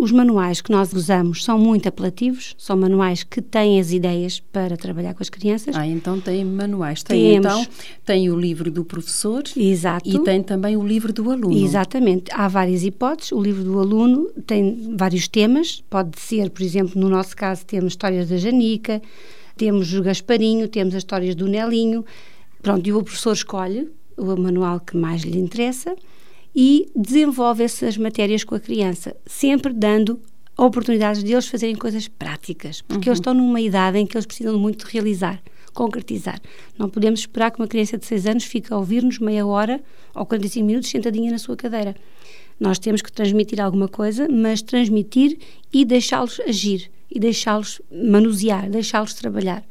Os 0.00 0.12
manuais 0.12 0.62
que 0.62 0.72
nós 0.72 0.94
usamos 0.94 1.44
são 1.44 1.58
muito 1.58 1.86
apelativos, 1.86 2.54
são 2.56 2.74
manuais 2.74 3.22
que 3.22 3.42
têm 3.42 3.78
as 3.78 3.92
ideias 3.92 4.40
para 4.40 4.74
trabalhar 4.74 5.12
com 5.12 5.22
as 5.22 5.28
crianças. 5.28 5.76
Ah, 5.76 5.86
então 5.86 6.18
tem 6.18 6.42
manuais. 6.42 7.02
Tem 7.02 7.34
Temos. 7.34 7.46
então 7.46 7.66
tem 8.02 8.30
o 8.30 8.40
livro 8.40 8.70
do 8.70 8.82
professor 8.82 9.42
Exato. 9.54 10.08
e 10.08 10.18
tem 10.20 10.42
também 10.42 10.74
o 10.74 10.82
livro 10.82 11.12
do 11.12 11.30
aluno. 11.30 11.54
Exatamente. 11.54 12.30
Há 12.32 12.48
várias 12.48 12.82
hipóteses. 12.82 13.30
O 13.32 13.42
livro 13.42 13.62
do 13.62 13.78
aluno 13.78 14.30
tem 14.46 14.96
vários 14.96 15.28
temas. 15.28 15.84
Pode 15.90 16.18
ser, 16.18 16.48
por 16.48 16.62
exemplo, 16.62 16.98
no 16.98 17.10
nosso 17.10 17.36
caso, 17.36 17.66
temos 17.66 17.92
histórias 17.92 18.30
da 18.30 18.38
Janica, 18.38 19.02
temos 19.54 19.92
o 19.92 20.02
Gasparinho, 20.02 20.66
temos 20.66 20.94
as 20.94 21.02
histórias 21.02 21.34
do 21.34 21.46
Nelinho. 21.46 22.06
Pronto, 22.62 22.88
e 22.88 22.92
o 22.94 23.02
professor 23.02 23.34
escolhe 23.34 23.86
o 24.16 24.34
manual 24.34 24.80
que 24.80 24.96
mais 24.96 25.20
lhe 25.20 25.38
interessa 25.38 25.94
e 26.54 26.90
desenvolve 26.94 27.62
essas 27.62 27.96
matérias 27.96 28.44
com 28.44 28.54
a 28.54 28.60
criança, 28.60 29.16
sempre 29.26 29.72
dando 29.72 30.20
oportunidades 30.56 31.24
de 31.24 31.32
eles 31.32 31.48
fazerem 31.48 31.74
coisas 31.74 32.06
práticas, 32.08 32.82
porque 32.82 33.08
eles 33.08 33.18
estão 33.18 33.32
numa 33.32 33.60
idade 33.60 33.98
em 33.98 34.06
que 34.06 34.16
eles 34.16 34.26
precisam 34.26 34.58
muito 34.58 34.84
de 34.84 34.92
realizar, 34.92 35.40
concretizar. 35.72 36.40
Não 36.78 36.88
podemos 36.88 37.20
esperar 37.20 37.50
que 37.50 37.60
uma 37.60 37.68
criança 37.68 37.96
de 37.96 38.04
6 38.04 38.26
anos 38.26 38.44
fique 38.44 38.72
a 38.72 38.76
ouvir-nos 38.76 39.18
meia 39.18 39.46
hora 39.46 39.80
ou 40.14 40.26
45 40.26 40.66
minutos 40.66 40.90
sentadinha 40.90 41.30
na 41.30 41.38
sua 41.38 41.56
cadeira. 41.56 41.94
Nós 42.58 42.78
temos 42.78 43.00
que 43.00 43.10
transmitir 43.10 43.60
alguma 43.60 43.88
coisa, 43.88 44.28
mas 44.28 44.60
transmitir 44.60 45.38
e 45.72 45.84
deixá-los 45.84 46.40
agir, 46.40 46.90
e 47.10 47.18
deixá-los 47.18 47.80
manusear, 47.90 48.68
deixá-los 48.68 49.14
trabalhar. 49.14 49.64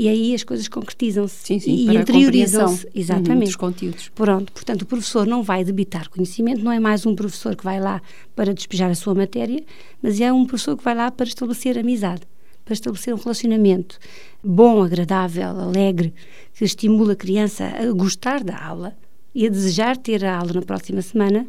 E 0.00 0.08
aí 0.08 0.32
as 0.32 0.44
coisas 0.44 0.68
concretizam-se 0.68 1.54
e 1.54 1.86
interiorizam-se. 1.92 2.04
compreensão, 2.04 2.68
uhum, 2.68 2.90
Exatamente. 2.94 3.46
dos 3.46 3.56
conteúdos. 3.56 4.08
Pronto, 4.14 4.52
portanto, 4.52 4.82
o 4.82 4.86
professor 4.86 5.26
não 5.26 5.42
vai 5.42 5.64
debitar 5.64 6.08
conhecimento, 6.08 6.62
não 6.62 6.70
é 6.70 6.78
mais 6.78 7.04
um 7.04 7.16
professor 7.16 7.56
que 7.56 7.64
vai 7.64 7.80
lá 7.80 8.00
para 8.36 8.54
despejar 8.54 8.92
a 8.92 8.94
sua 8.94 9.12
matéria, 9.12 9.60
mas 10.00 10.20
é 10.20 10.32
um 10.32 10.46
professor 10.46 10.76
que 10.76 10.84
vai 10.84 10.94
lá 10.94 11.10
para 11.10 11.26
estabelecer 11.26 11.76
amizade, 11.76 12.22
para 12.64 12.74
estabelecer 12.74 13.12
um 13.12 13.16
relacionamento 13.16 13.98
bom, 14.40 14.84
agradável, 14.84 15.48
alegre, 15.48 16.14
que 16.54 16.64
estimula 16.64 17.14
a 17.14 17.16
criança 17.16 17.64
a 17.64 17.90
gostar 17.90 18.44
da 18.44 18.56
aula 18.56 18.96
e 19.40 19.46
a 19.46 19.50
desejar 19.50 19.96
ter 19.96 20.24
a 20.24 20.36
aula 20.36 20.52
na 20.54 20.62
próxima 20.62 21.00
semana 21.00 21.46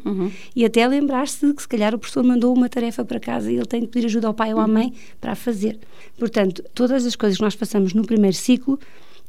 e 0.54 0.64
até 0.64 0.86
lembrar-se 0.86 1.44
de 1.44 1.52
que 1.54 1.62
se 1.62 1.66
calhar 1.68 1.92
o 1.92 1.98
professor 1.98 2.22
mandou 2.22 2.54
uma 2.54 2.68
tarefa 2.68 3.04
para 3.04 3.18
casa 3.18 3.50
e 3.50 3.56
ele 3.56 3.66
tem 3.66 3.80
que 3.80 3.88
pedir 3.88 4.06
ajuda 4.06 4.28
ao 4.28 4.34
pai 4.34 4.54
ou 4.54 4.60
à 4.60 4.66
mãe 4.68 4.92
para 5.20 5.32
a 5.32 5.34
fazer. 5.34 5.76
Portanto, 6.16 6.62
todas 6.72 7.04
as 7.04 7.16
coisas 7.16 7.36
que 7.36 7.42
nós 7.42 7.56
passamos 7.56 7.92
no 7.92 8.04
primeiro 8.06 8.36
ciclo 8.36 8.78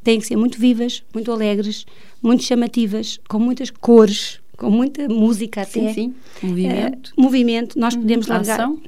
têm 0.04 0.20
que 0.20 0.28
ser 0.28 0.36
muito 0.36 0.60
vivas, 0.60 1.04
muito 1.12 1.32
alegres, 1.32 1.88
muito 2.22 2.44
chamativas, 2.44 3.20
com 3.28 3.40
muitas 3.40 3.72
cores, 3.72 4.40
com 4.56 4.70
muita 4.70 5.08
música 5.10 5.62
até. 5.64 5.92
Sim, 5.92 5.94
sim. 5.94 6.16
Movimento. 6.48 7.10
Eh, 7.18 7.22
movimento. 7.22 7.80
Nós 7.80 7.96
podemos 7.96 8.28
Uhum. 8.28 8.34
largar, 8.34 8.60
Ação. 8.60 8.80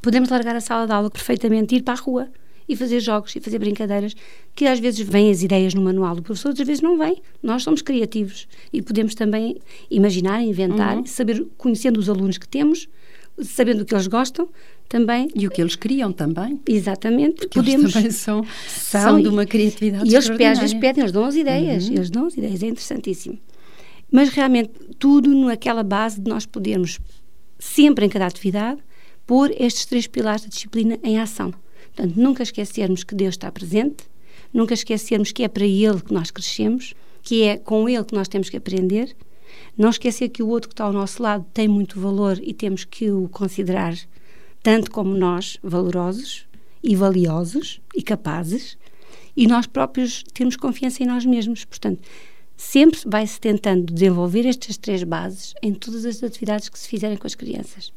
podemos 0.00 0.30
largar 0.30 0.56
a 0.56 0.60
sala 0.62 0.86
de 0.86 0.92
aula 0.94 1.10
perfeitamente, 1.10 1.76
ir 1.76 1.82
para 1.82 1.94
a 1.94 2.00
rua 2.00 2.28
e 2.68 2.76
fazer 2.76 3.00
jogos 3.00 3.34
e 3.34 3.40
fazer 3.40 3.58
brincadeiras, 3.58 4.14
que 4.54 4.66
às 4.66 4.78
vezes 4.78 5.00
vêm 5.00 5.30
as 5.30 5.42
ideias 5.42 5.72
no 5.74 5.80
manual 5.80 6.14
do 6.16 6.22
professor, 6.22 6.48
outras 6.48 6.66
vezes 6.66 6.82
não 6.82 6.98
vêm. 6.98 7.16
Nós 7.42 7.62
somos 7.62 7.80
criativos 7.82 8.46
e 8.72 8.82
podemos 8.82 9.14
também 9.14 9.56
imaginar, 9.90 10.42
inventar, 10.42 10.96
Uhum. 10.98 11.06
saber, 11.06 11.46
conhecendo 11.56 11.98
os 11.98 12.08
alunos 12.08 12.36
que 12.38 12.46
temos, 12.46 12.88
sabendo 13.40 13.82
o 13.82 13.84
que 13.84 13.94
eles 13.94 14.06
gostam, 14.06 14.48
também 14.88 15.28
E 15.34 15.46
o 15.46 15.50
que 15.50 15.60
eles 15.60 15.76
criam 15.76 16.10
também. 16.12 16.58
Exatamente, 16.66 17.36
Porque 17.36 17.58
podemos 17.58 17.82
eles 17.84 17.92
também 17.94 18.10
são, 18.10 18.44
são, 18.66 19.02
são 19.02 19.20
de 19.22 19.28
uma 19.28 19.44
criatividade 19.44 20.04
E 20.10 20.14
eles 20.14 20.28
às 20.30 20.58
vezes 20.58 20.74
pedem, 20.74 21.02
eles 21.02 21.12
dão 21.12 21.24
as 21.24 21.36
ideias, 21.36 21.88
eles 21.88 22.10
dão 22.10 22.26
as 22.26 22.34
ideias, 22.36 22.62
é 22.62 22.66
interessantíssimo. 22.68 23.38
Mas 24.10 24.30
realmente 24.30 24.70
tudo 24.98 25.28
naquela 25.44 25.82
base 25.82 26.20
de 26.20 26.28
nós 26.30 26.46
podermos, 26.46 26.98
sempre 27.58 28.06
em 28.06 28.08
cada 28.08 28.26
atividade, 28.26 28.80
pôr 29.26 29.50
estes 29.60 29.84
três 29.84 30.06
pilares 30.06 30.42
da 30.42 30.48
disciplina 30.48 30.98
em 31.04 31.18
ação. 31.18 31.52
Portanto, 31.98 32.16
nunca 32.16 32.44
esquecermos 32.44 33.02
que 33.02 33.12
Deus 33.12 33.34
está 33.34 33.50
presente, 33.50 34.04
nunca 34.54 34.72
esquecermos 34.72 35.32
que 35.32 35.42
é 35.42 35.48
para 35.48 35.66
Ele 35.66 36.00
que 36.00 36.14
nós 36.14 36.30
crescemos, 36.30 36.94
que 37.24 37.42
é 37.42 37.58
com 37.58 37.88
Ele 37.88 38.04
que 38.04 38.14
nós 38.14 38.28
temos 38.28 38.48
que 38.48 38.56
aprender, 38.56 39.16
não 39.76 39.90
esquecer 39.90 40.28
que 40.28 40.40
o 40.40 40.46
outro 40.46 40.68
que 40.68 40.74
está 40.74 40.84
ao 40.84 40.92
nosso 40.92 41.20
lado 41.20 41.44
tem 41.52 41.66
muito 41.66 41.98
valor 41.98 42.38
e 42.40 42.54
temos 42.54 42.84
que 42.84 43.10
o 43.10 43.28
considerar 43.30 43.96
tanto 44.62 44.92
como 44.92 45.12
nós, 45.12 45.58
valorosos 45.60 46.46
e 46.84 46.94
valiosos 46.94 47.80
e 47.92 48.00
capazes, 48.00 48.78
e 49.36 49.48
nós 49.48 49.66
próprios 49.66 50.22
temos 50.32 50.54
confiança 50.54 51.02
em 51.02 51.06
nós 51.06 51.26
mesmos. 51.26 51.64
Portanto, 51.64 52.00
sempre 52.56 53.00
vai-se 53.06 53.40
tentando 53.40 53.92
desenvolver 53.92 54.46
estas 54.46 54.76
três 54.76 55.02
bases 55.02 55.52
em 55.60 55.74
todas 55.74 56.04
as 56.04 56.22
atividades 56.22 56.68
que 56.68 56.78
se 56.78 56.88
fizerem 56.88 57.16
com 57.16 57.26
as 57.26 57.34
crianças. 57.34 57.92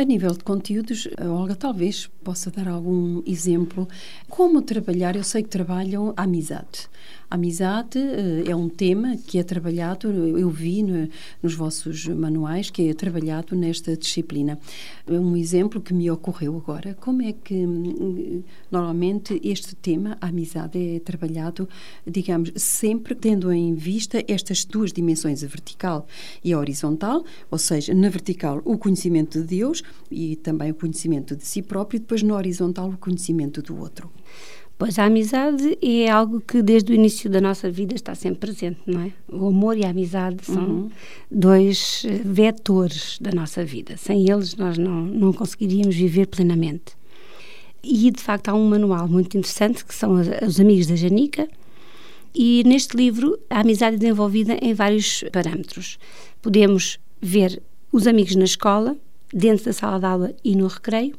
A 0.00 0.04
nível 0.04 0.30
de 0.30 0.44
conteúdos, 0.44 1.08
a 1.16 1.28
Olga 1.28 1.56
talvez 1.56 2.08
possa 2.22 2.52
dar 2.52 2.68
algum 2.68 3.20
exemplo. 3.26 3.88
Como 4.28 4.62
trabalhar? 4.62 5.16
Eu 5.16 5.24
sei 5.24 5.42
que 5.42 5.48
trabalham 5.48 6.14
a 6.16 6.22
amizade. 6.22 6.88
A 7.28 7.34
amizade 7.34 7.98
uh, 7.98 8.48
é 8.48 8.54
um 8.54 8.68
tema 8.68 9.16
que 9.16 9.38
é 9.38 9.42
trabalhado, 9.42 10.08
eu 10.38 10.48
vi 10.48 10.82
no, 10.82 11.08
nos 11.42 11.54
vossos 11.54 12.06
manuais, 12.06 12.70
que 12.70 12.88
é 12.88 12.94
trabalhado 12.94 13.56
nesta 13.56 13.96
disciplina. 13.96 14.58
Um 15.06 15.36
exemplo 15.36 15.80
que 15.80 15.92
me 15.92 16.10
ocorreu 16.10 16.56
agora, 16.56 16.94
como 16.94 17.22
é 17.22 17.32
que 17.32 17.54
um, 17.54 18.42
normalmente 18.70 19.40
este 19.42 19.74
tema, 19.74 20.16
a 20.20 20.28
amizade, 20.28 20.78
é 20.96 21.00
trabalhado, 21.00 21.68
digamos, 22.06 22.52
sempre 22.56 23.14
tendo 23.14 23.52
em 23.52 23.74
vista 23.74 24.24
estas 24.28 24.64
duas 24.64 24.92
dimensões, 24.92 25.42
a 25.42 25.46
vertical 25.48 26.06
e 26.42 26.52
a 26.52 26.58
horizontal, 26.58 27.24
ou 27.50 27.58
seja, 27.58 27.92
na 27.92 28.08
vertical 28.08 28.62
o 28.64 28.78
conhecimento 28.78 29.40
de 29.40 29.46
Deus 29.46 29.82
e 30.10 30.36
também 30.36 30.70
o 30.70 30.74
conhecimento 30.74 31.36
de 31.36 31.46
si 31.46 31.62
próprio, 31.62 31.96
e 31.96 32.00
depois 32.00 32.22
na 32.22 32.34
horizontal 32.34 32.88
o 32.88 32.96
conhecimento 32.96 33.62
do 33.62 33.78
outro. 33.78 34.10
Pois 34.78 34.96
a 34.96 35.06
amizade 35.06 35.76
é 35.82 36.08
algo 36.08 36.40
que 36.40 36.62
desde 36.62 36.92
o 36.92 36.94
início 36.94 37.28
da 37.28 37.40
nossa 37.40 37.68
vida 37.68 37.96
está 37.96 38.14
sempre 38.14 38.38
presente, 38.38 38.78
não 38.86 39.00
é? 39.00 39.12
O 39.28 39.48
amor 39.48 39.76
e 39.76 39.84
a 39.84 39.90
amizade 39.90 40.44
são 40.44 40.62
uhum. 40.62 40.90
dois 41.28 42.04
eh, 42.06 42.20
vetores 42.24 43.18
da 43.20 43.32
nossa 43.32 43.64
vida. 43.64 43.96
Sem 43.96 44.30
eles 44.30 44.54
nós 44.54 44.78
não, 44.78 45.02
não 45.04 45.32
conseguiríamos 45.32 45.96
viver 45.96 46.26
plenamente. 46.26 46.96
E 47.82 48.08
de 48.12 48.22
facto 48.22 48.50
há 48.50 48.54
um 48.54 48.68
manual 48.68 49.08
muito 49.08 49.36
interessante 49.36 49.84
que 49.84 49.92
são 49.92 50.12
os 50.46 50.60
Amigos 50.60 50.86
da 50.86 50.94
Janica. 50.94 51.48
E 52.32 52.62
neste 52.64 52.96
livro 52.96 53.36
a 53.50 53.60
amizade 53.60 53.96
é 53.96 53.98
desenvolvida 53.98 54.58
em 54.62 54.74
vários 54.74 55.24
parâmetros. 55.32 55.98
Podemos 56.40 57.00
ver 57.20 57.60
os 57.90 58.06
amigos 58.06 58.36
na 58.36 58.44
escola, 58.44 58.96
dentro 59.32 59.66
da 59.66 59.72
sala 59.72 59.98
de 59.98 60.06
aula 60.06 60.34
e 60.44 60.54
no 60.56 60.66
recreio 60.66 61.14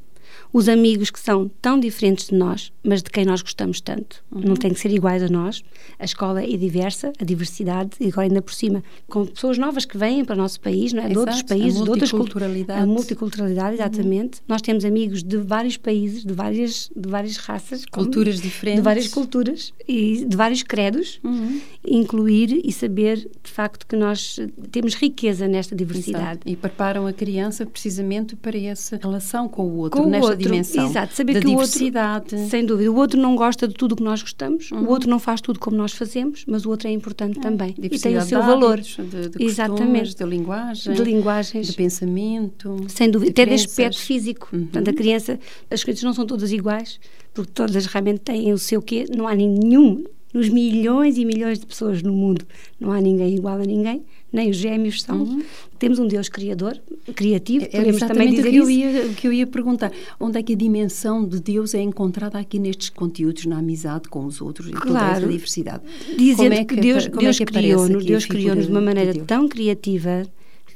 os 0.52 0.68
amigos 0.68 1.10
que 1.10 1.20
são 1.20 1.50
tão 1.62 1.80
diferentes 1.80 2.28
de 2.28 2.36
nós, 2.36 2.72
mas 2.84 3.04
de 3.04 3.10
quem 3.10 3.26
nós 3.26 3.42
gostamos 3.42 3.80
tanto. 3.80 4.24
Uhum. 4.32 4.42
Não 4.42 4.56
tem 4.56 4.74
que 4.74 4.80
ser 4.80 4.92
iguais 4.92 5.22
a 5.22 5.30
nós. 5.30 5.64
A 6.00 6.06
escola 6.06 6.44
é 6.44 6.58
diversa, 6.58 7.14
a 7.20 7.24
diversidade, 7.24 7.92
e 8.00 8.08
agora 8.08 8.28
ainda 8.28 8.42
por 8.42 8.54
cima, 8.54 8.84
com 9.08 9.26
pessoas 9.26 9.58
novas 9.58 9.86
que 9.86 9.98
vêm 9.98 10.26
para 10.26 10.34
o 10.34 10.38
nosso 10.38 10.60
país, 10.60 10.92
não 10.92 11.04
é? 11.04 11.10
de 11.10 11.18
outros 11.18 11.44
países, 11.44 11.84
de 11.84 11.90
outras 11.90 12.12
culturalidades. 12.12 12.84
A 12.84 12.88
multiculturalidade, 12.88 13.70
uhum. 13.70 13.74
exatamente. 13.76 14.40
Uhum. 14.40 14.46
Nós 14.48 14.62
temos 14.62 14.84
amigos 14.86 15.24
de 15.24 15.38
vários 15.38 15.78
países, 15.78 16.24
de 16.24 16.34
várias, 16.34 16.90
de 16.96 17.08
várias 17.08 17.38
raças. 17.38 17.86
Culturas 17.86 18.36
como, 18.36 18.50
diferentes. 18.50 18.80
De 18.80 18.84
várias 18.84 19.08
culturas 19.08 19.74
e 19.88 20.26
de 20.26 20.36
vários 20.36 20.64
credos. 20.64 21.20
Uhum. 21.24 21.62
Incluir 21.86 22.62
e 22.64 22.72
saber, 22.72 23.18
de 23.18 23.52
facto, 23.52 23.86
que 23.86 23.96
nós 23.96 24.40
temos 24.72 24.96
riqueza 24.96 25.48
nesta 25.48 25.76
diversidade. 25.76 26.24
Exato. 26.26 26.50
E 26.50 26.56
preparam 26.56 27.06
a 27.06 27.14
criança 27.14 27.66
precisamente 27.66 28.36
para 28.36 28.58
essa 28.58 28.98
relação 29.02 29.48
com 29.48 29.64
o 29.64 29.78
outro, 29.78 30.02
com 30.02 30.10
nesta 30.10 30.32
outro, 30.32 30.39
dimensão 30.44 30.86
exato, 30.88 31.14
saber 31.14 31.34
da 31.34 31.40
que 31.40 31.48
diversidade. 31.48 32.36
O 32.36 32.38
outro, 32.38 32.50
sem 32.50 32.66
dúvida, 32.66 32.92
o 32.92 32.96
outro 32.96 33.20
não 33.20 33.36
gosta 33.36 33.68
de 33.68 33.74
tudo 33.74 33.94
o 33.94 33.96
que 33.96 34.04
nós 34.04 34.22
gostamos, 34.22 34.72
uhum. 34.72 34.84
o 34.84 34.90
outro 34.90 35.10
não 35.10 35.20
faz 35.20 35.42
tudo 35.42 35.60
como 35.60 35.76
nós 35.76 35.92
fazemos, 35.94 36.44
mas 36.48 36.66
o 36.66 36.70
outro 36.70 36.88
é 36.88 36.92
importante 36.92 37.38
uhum. 37.38 37.44
também 37.44 37.76
e 37.78 38.00
tem 38.00 38.18
o 38.18 38.22
seu 38.22 38.42
valor. 38.42 38.80
De, 38.80 39.30
de 39.30 39.44
Exatamente. 39.44 40.16
de 40.16 40.24
linguagem, 40.24 40.94
de 40.94 41.04
linguagens, 41.04 41.68
de 41.68 41.74
pensamento, 41.74 42.78
sem 42.88 43.10
dúvida, 43.10 43.32
de 43.34 43.42
até 43.42 43.50
de 43.50 43.56
aspecto 43.56 44.00
físico. 44.00 44.50
Uhum. 44.52 44.62
Portanto, 44.62 44.90
a 44.90 44.94
criança, 44.94 45.40
as 45.70 45.84
crianças 45.84 46.04
não 46.04 46.14
são 46.14 46.26
todas 46.26 46.52
iguais, 46.52 47.00
porque 47.34 47.52
todas 47.54 47.86
realmente 47.86 48.20
têm 48.22 48.52
o 48.54 48.58
seu 48.58 48.82
quê, 48.82 49.06
não 49.16 49.28
há 49.28 49.36
nenhum 49.36 50.04
nos 50.34 50.50
milhões 50.50 51.18
e 51.18 51.26
milhões 51.26 51.60
de 51.60 51.66
pessoas 51.66 52.02
no 52.02 52.14
mundo, 52.14 52.46
não 52.80 52.92
há 52.92 53.02
ninguém 53.02 53.36
igual 53.36 53.60
a 53.60 53.66
ninguém 53.66 54.04
nem 54.32 54.50
os 54.50 54.58
gêmeos 54.58 55.02
são. 55.02 55.24
Uhum. 55.24 55.44
Temos 55.78 55.98
um 55.98 56.08
Deus 56.08 56.30
criador, 56.30 56.80
criativo, 57.16 57.66
é, 57.66 57.68
podemos 57.70 58.00
também 58.02 58.30
dizer 58.30 58.42
o 58.42 58.52
que 58.52 58.58
isso. 58.58 58.64
Eu 58.64 58.70
ia, 58.70 59.06
o 59.06 59.14
que 59.14 59.28
eu 59.28 59.34
ia 59.34 59.48
perguntar. 59.48 59.92
Onde 60.20 60.38
é 60.38 60.44
que 60.44 60.54
a 60.54 60.56
dimensão 60.56 61.26
de 61.26 61.40
Deus 61.40 61.74
é 61.74 61.82
encontrada 61.82 62.38
aqui 62.38 62.60
nestes 62.60 62.90
conteúdos, 62.90 63.46
na 63.46 63.58
amizade 63.58 64.08
com 64.10 64.26
os 64.26 64.42
outros 64.42 64.68
e 64.68 64.72
claro. 64.72 64.88
toda 64.88 65.12
esta 65.12 65.28
diversidade? 65.28 65.84
Dizendo 66.18 66.54
é 66.54 66.66
que, 66.66 66.76
que, 66.76 66.82
Deus, 66.82 67.08
Deus 67.08 67.42
é 67.42 67.46
criou-nos 67.46 68.06
Deus 68.06 68.26
criou 68.26 68.56
de 68.56 68.68
uma 68.68 68.82
maneira 68.82 69.14
de 69.14 69.22
tão 69.22 69.48
criativa 69.48 70.24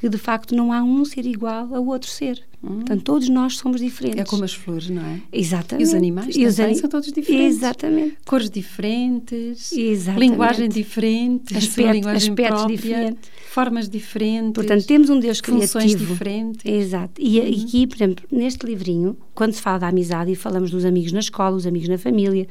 que 0.03 0.09
de 0.09 0.17
facto 0.17 0.53
não 0.53 0.73
há 0.73 0.83
um 0.83 1.05
ser 1.05 1.25
igual 1.25 1.73
ao 1.73 1.85
outro 1.85 2.09
ser. 2.09 2.43
Hum. 2.61 2.79
Portanto, 2.79 3.03
todos 3.03 3.29
nós 3.29 3.55
somos 3.55 3.79
diferentes. 3.79 4.19
É 4.19 4.25
como 4.25 4.43
as 4.43 4.53
flores, 4.53 4.89
não 4.89 5.01
é? 5.01 5.21
Exatamente. 5.31 5.81
E 5.81 5.87
os 5.87 5.93
animais 5.93 6.35
e 6.35 6.45
os 6.45 6.55
também 6.57 6.75
são 6.75 6.89
todos 6.89 7.09
diferentes. 7.09 7.55
Exatamente. 7.55 8.17
Cores 8.25 8.49
diferentes, 8.49 9.71
Exatamente. 9.71 10.29
linguagem 10.29 10.67
diferente, 10.67 11.55
Aspecto, 11.55 11.91
linguagem 11.93 12.31
aspectos 12.31 12.57
própria, 12.57 12.75
diferentes. 12.75 13.29
formas 13.47 13.87
diferentes. 13.87 14.51
Portanto, 14.51 14.85
temos 14.85 15.09
um 15.09 15.21
Deus 15.21 15.39
funções 15.39 15.71
criativo. 15.71 16.11
diferentes. 16.11 16.65
Exato. 16.65 17.21
E 17.21 17.39
uhum. 17.39 17.47
aqui, 17.47 17.87
por 17.87 17.95
exemplo, 17.95 18.25
neste 18.29 18.65
livrinho, 18.65 19.15
quando 19.33 19.53
se 19.53 19.61
fala 19.61 19.79
da 19.79 19.87
amizade 19.87 20.33
e 20.33 20.35
falamos 20.35 20.69
dos 20.69 20.83
amigos 20.83 21.13
na 21.13 21.21
escola, 21.21 21.55
os 21.55 21.65
amigos 21.65 21.87
na 21.87 21.97
família, 21.97 22.45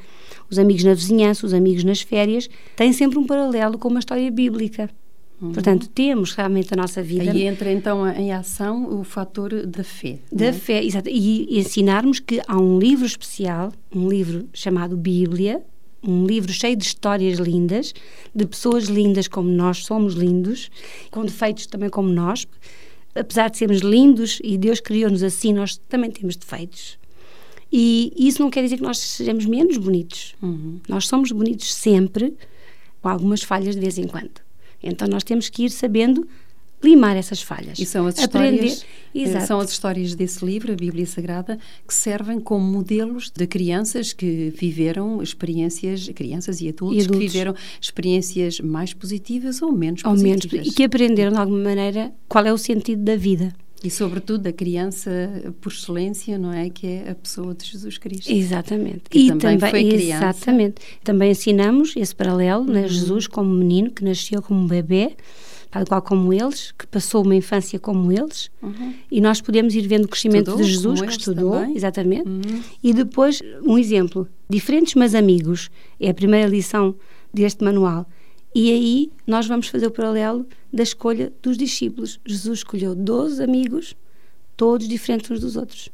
os 0.49 0.57
amigos 0.57 0.83
na 0.83 0.95
vizinhança, 0.95 1.45
os 1.45 1.53
amigos 1.53 1.83
nas 1.83 2.01
férias, 2.01 2.49
tem 2.75 2.91
sempre 2.93 3.19
um 3.19 3.27
paralelo 3.27 3.77
com 3.77 3.89
uma 3.89 3.99
história 3.99 4.31
bíblica. 4.31 4.89
Uhum. 5.43 5.51
Portanto, 5.51 5.89
temos 5.89 6.33
realmente 6.33 6.73
a 6.73 6.77
nossa 6.77 7.03
vida. 7.03 7.29
Aí 7.29 7.43
entra 7.43 7.69
então 7.69 8.07
em 8.07 8.31
ação 8.31 8.97
o 8.97 9.03
fator 9.03 9.67
da 9.67 9.83
fé. 9.83 10.19
Da 10.31 10.45
é? 10.45 10.53
fé, 10.53 10.81
exato. 10.81 11.09
E 11.09 11.59
ensinarmos 11.59 12.21
que 12.21 12.41
há 12.47 12.57
um 12.57 12.79
livro 12.79 13.05
especial, 13.05 13.73
um 13.93 14.07
livro 14.07 14.47
chamado 14.53 14.95
Bíblia, 14.95 15.61
um 16.01 16.25
livro 16.25 16.53
cheio 16.53 16.77
de 16.77 16.85
histórias 16.85 17.39
lindas, 17.39 17.93
de 18.33 18.45
pessoas 18.45 18.85
lindas 18.85 19.27
como 19.27 19.49
nós 19.49 19.85
somos 19.85 20.13
lindos, 20.13 20.69
com 21.11 21.25
defeitos 21.25 21.65
também 21.65 21.89
como 21.89 22.07
nós. 22.07 22.47
Apesar 23.13 23.49
de 23.49 23.57
sermos 23.57 23.79
lindos 23.81 24.39
e 24.41 24.57
Deus 24.57 24.79
criou-nos 24.79 25.23
assim, 25.23 25.51
nós 25.51 25.75
também 25.89 26.09
temos 26.09 26.37
defeitos. 26.37 26.97
E 27.69 28.13
isso 28.15 28.41
não 28.41 28.49
quer 28.49 28.63
dizer 28.63 28.77
que 28.77 28.83
nós 28.83 28.97
sejamos 28.97 29.45
menos 29.45 29.75
bonitos. 29.75 30.35
Uhum. 30.41 30.79
Nós 30.87 31.05
somos 31.05 31.33
bonitos 31.33 31.73
sempre, 31.73 32.33
com 33.01 33.09
algumas 33.09 33.43
falhas 33.43 33.75
de 33.75 33.81
vez 33.81 33.97
em 33.97 34.07
quando. 34.07 34.42
Então 34.83 35.07
nós 35.07 35.23
temos 35.23 35.49
que 35.49 35.63
ir 35.63 35.69
sabendo 35.69 36.27
limar 36.83 37.15
essas 37.15 37.41
falhas. 37.41 37.79
E 37.79 37.85
são 37.85 38.05
as 38.05 38.17
histórias, 38.19 38.85
eh, 39.15 39.39
são 39.41 39.59
as 39.59 39.71
histórias 39.71 40.13
desse 40.15 40.45
livro, 40.45 40.73
a 40.73 40.75
Bíblia 40.75 41.05
Sagrada, 41.05 41.57
que 41.87 41.93
servem 41.93 42.39
como 42.39 42.65
modelos 42.65 43.31
de 43.33 43.47
crianças 43.47 44.11
que 44.11 44.53
viveram 44.55 45.23
experiências, 45.23 46.09
crianças 46.09 46.59
e 46.59 46.67
adultos, 46.67 46.97
e 46.97 47.01
adultos. 47.05 47.19
que 47.19 47.27
viveram 47.27 47.55
experiências 47.79 48.59
mais 48.59 48.93
positivas 48.93 49.61
ou 49.61 49.71
menos 49.71 50.03
ou 50.03 50.11
positivas. 50.11 50.51
Menos, 50.51 50.67
e 50.67 50.75
que 50.75 50.83
aprenderam 50.83 51.31
de 51.31 51.37
alguma 51.37 51.63
maneira 51.63 52.11
qual 52.27 52.45
é 52.45 52.51
o 52.51 52.57
sentido 52.57 53.03
da 53.03 53.15
vida. 53.15 53.53
E, 53.83 53.89
sobretudo, 53.89 54.43
da 54.43 54.53
criança 54.53 55.11
por 55.59 55.71
excelência, 55.71 56.37
não 56.37 56.53
é? 56.53 56.69
Que 56.69 56.87
é 56.87 57.11
a 57.11 57.15
pessoa 57.15 57.53
de 57.53 57.65
Jesus 57.65 57.97
Cristo. 57.97 58.31
Exatamente. 58.31 59.03
E 59.11 59.27
também, 59.27 59.57
também 59.57 59.71
foi 59.71 59.89
criança. 59.89 60.25
Exatamente. 60.25 60.75
Também 61.03 61.31
ensinamos 61.31 61.93
esse 61.97 62.15
paralelo, 62.15 62.63
né? 62.63 62.83
uhum. 62.83 62.87
Jesus 62.87 63.27
como 63.27 63.53
menino 63.53 63.91
que 63.91 64.03
nasceu 64.03 64.41
como 64.41 64.65
bebê, 64.67 65.17
tal 65.69 65.85
qual 65.85 66.01
como 66.01 66.31
eles, 66.31 66.71
que 66.71 66.87
passou 66.87 67.23
uma 67.23 67.35
infância 67.35 67.77
como 67.77 68.11
eles, 68.11 68.49
uhum. 68.61 68.93
e 69.11 69.19
nós 69.19 69.41
podemos 69.41 69.75
ir 69.75 69.85
vendo 69.87 70.05
o 70.05 70.07
crescimento 70.07 70.51
estudou, 70.51 70.63
de 70.63 70.71
Jesus, 70.71 71.01
que 71.01 71.11
estudou, 71.11 71.51
também. 71.51 71.75
exatamente. 71.75 72.29
Uhum. 72.29 72.61
E 72.81 72.93
depois, 72.93 73.41
um 73.63 73.77
exemplo, 73.77 74.27
diferentes 74.49 74.95
mas 74.95 75.13
amigos, 75.13 75.69
é 75.99 76.09
a 76.09 76.13
primeira 76.13 76.47
lição 76.47 76.95
deste 77.33 77.63
manual. 77.63 78.07
E 78.55 78.71
aí 78.71 79.11
nós 79.25 79.47
vamos 79.47 79.67
fazer 79.67 79.87
o 79.87 79.91
paralelo 79.91 80.45
da 80.71 80.83
escolha 80.83 81.33
dos 81.41 81.57
discípulos. 81.57 82.19
Jesus 82.25 82.59
escolheu 82.59 82.93
12 82.95 83.43
amigos, 83.43 83.95
todos 84.55 84.87
diferentes 84.87 85.29
uns 85.31 85.39
dos 85.39 85.55
outros. 85.55 85.89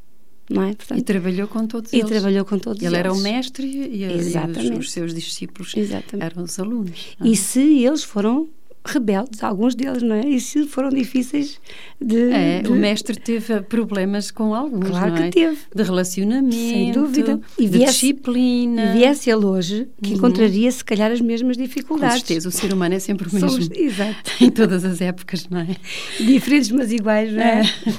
Não 0.50 0.64
é? 0.64 0.74
Portanto, 0.74 1.00
e 1.00 1.04
trabalhou 1.04 1.48
com 1.48 1.68
todos 1.68 1.94
e 1.94 1.98
eles. 1.98 2.08
E 2.08 2.10
trabalhou 2.10 2.44
com 2.44 2.58
todos 2.58 2.82
Ele 2.82 2.88
eles. 2.88 3.00
era 3.00 3.14
o 3.14 3.18
mestre 3.20 3.68
e, 3.68 4.04
e 4.04 4.72
os, 4.72 4.80
os, 4.80 4.92
seus 4.92 5.14
discípulos 5.14 5.78
Exatamente. 5.78 6.26
eram 6.26 6.44
os 6.44 6.58
alunos. 6.58 7.16
É? 7.22 7.28
E 7.28 7.36
se 7.36 7.84
eles 7.84 8.04
foram 8.04 8.50
rebeldes, 8.86 9.44
alguns 9.44 9.76
deles, 9.76 10.02
não 10.02 10.16
é? 10.16 10.26
E 10.28 10.40
se 10.40 10.66
foram 10.66 10.90
difíceis 10.90 11.60
de, 12.02 12.32
é, 12.32 12.62
de... 12.62 12.70
O 12.70 12.76
mestre 12.76 13.20
teve 13.20 13.62
problemas 13.62 14.32
com 14.32 14.54
alguns, 14.54 14.90
claro 14.90 15.16
é? 15.16 15.24
que 15.24 15.32
teve. 15.32 15.58
De 15.76 15.84
relacionamento, 15.84 16.56
Sem 16.56 16.92
dúvida. 16.92 17.40
E 17.58 17.66
de 17.66 17.78
viesse, 17.78 17.94
disciplina. 17.94 18.86
E 18.86 18.98
viesse 18.98 19.30
ele 19.30 19.46
hoje, 19.46 19.88
que 20.02 20.12
uhum. 20.12 20.18
encontraria 20.18 20.72
se 20.72 20.84
calhar 20.84 21.12
as 21.12 21.22
mesmas 21.22 21.58
dificuldades. 21.58 22.22
Com 22.22 22.28
certeza, 22.28 22.50
o 22.50 22.52
ser 22.52 22.74
humano 22.74 22.96
é 22.96 23.00
sempre 23.00 23.28
o 23.28 23.34
mesmo. 23.34 23.50
Somos, 23.50 23.70
exato. 23.76 24.32
em 24.42 24.50
todas 24.50 24.86
as 24.86 25.02
épocas, 25.02 25.48
não 25.50 25.60
é? 25.60 25.76
Diferentes, 26.20 26.72
mas 26.72 26.92
iguais, 26.92 27.32
não 27.34 27.42
é? 27.42 27.62
é. 27.62 27.94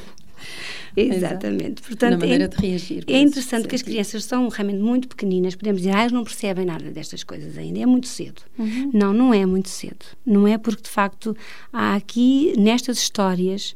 Exatamente. 0.97 1.83
Portanto, 1.83 2.13
Na 2.13 2.19
maneira 2.19 2.45
é, 2.45 2.49
de 2.49 2.57
reagir. 2.57 3.05
É 3.07 3.21
interessante 3.21 3.69
que 3.69 3.75
as 3.75 3.83
crianças 3.83 4.25
são 4.25 4.49
realmente 4.49 4.81
muito 4.81 5.09
pequeninas. 5.09 5.55
Podemos 5.55 5.83
dizer, 5.83 5.95
ah, 5.95 6.01
elas 6.01 6.13
não 6.13 6.25
percebem 6.25 6.65
nada 6.65 6.91
destas 6.91 7.23
coisas 7.23 7.57
ainda. 7.57 7.79
É 7.81 7.87
muito 7.87 8.09
cedo. 8.09 8.43
Uhum. 8.59 8.91
Não, 8.93 9.13
não 9.13 9.35
é 9.35 9.45
muito 9.47 9.69
cedo. 9.69 10.05
Não 10.25 10.47
é 10.47 10.59
porque, 10.59 10.83
de 10.83 10.91
facto, 10.91 11.37
há 11.73 11.95
aqui, 11.95 12.53
nestas 12.57 12.99
histórias, 12.99 13.75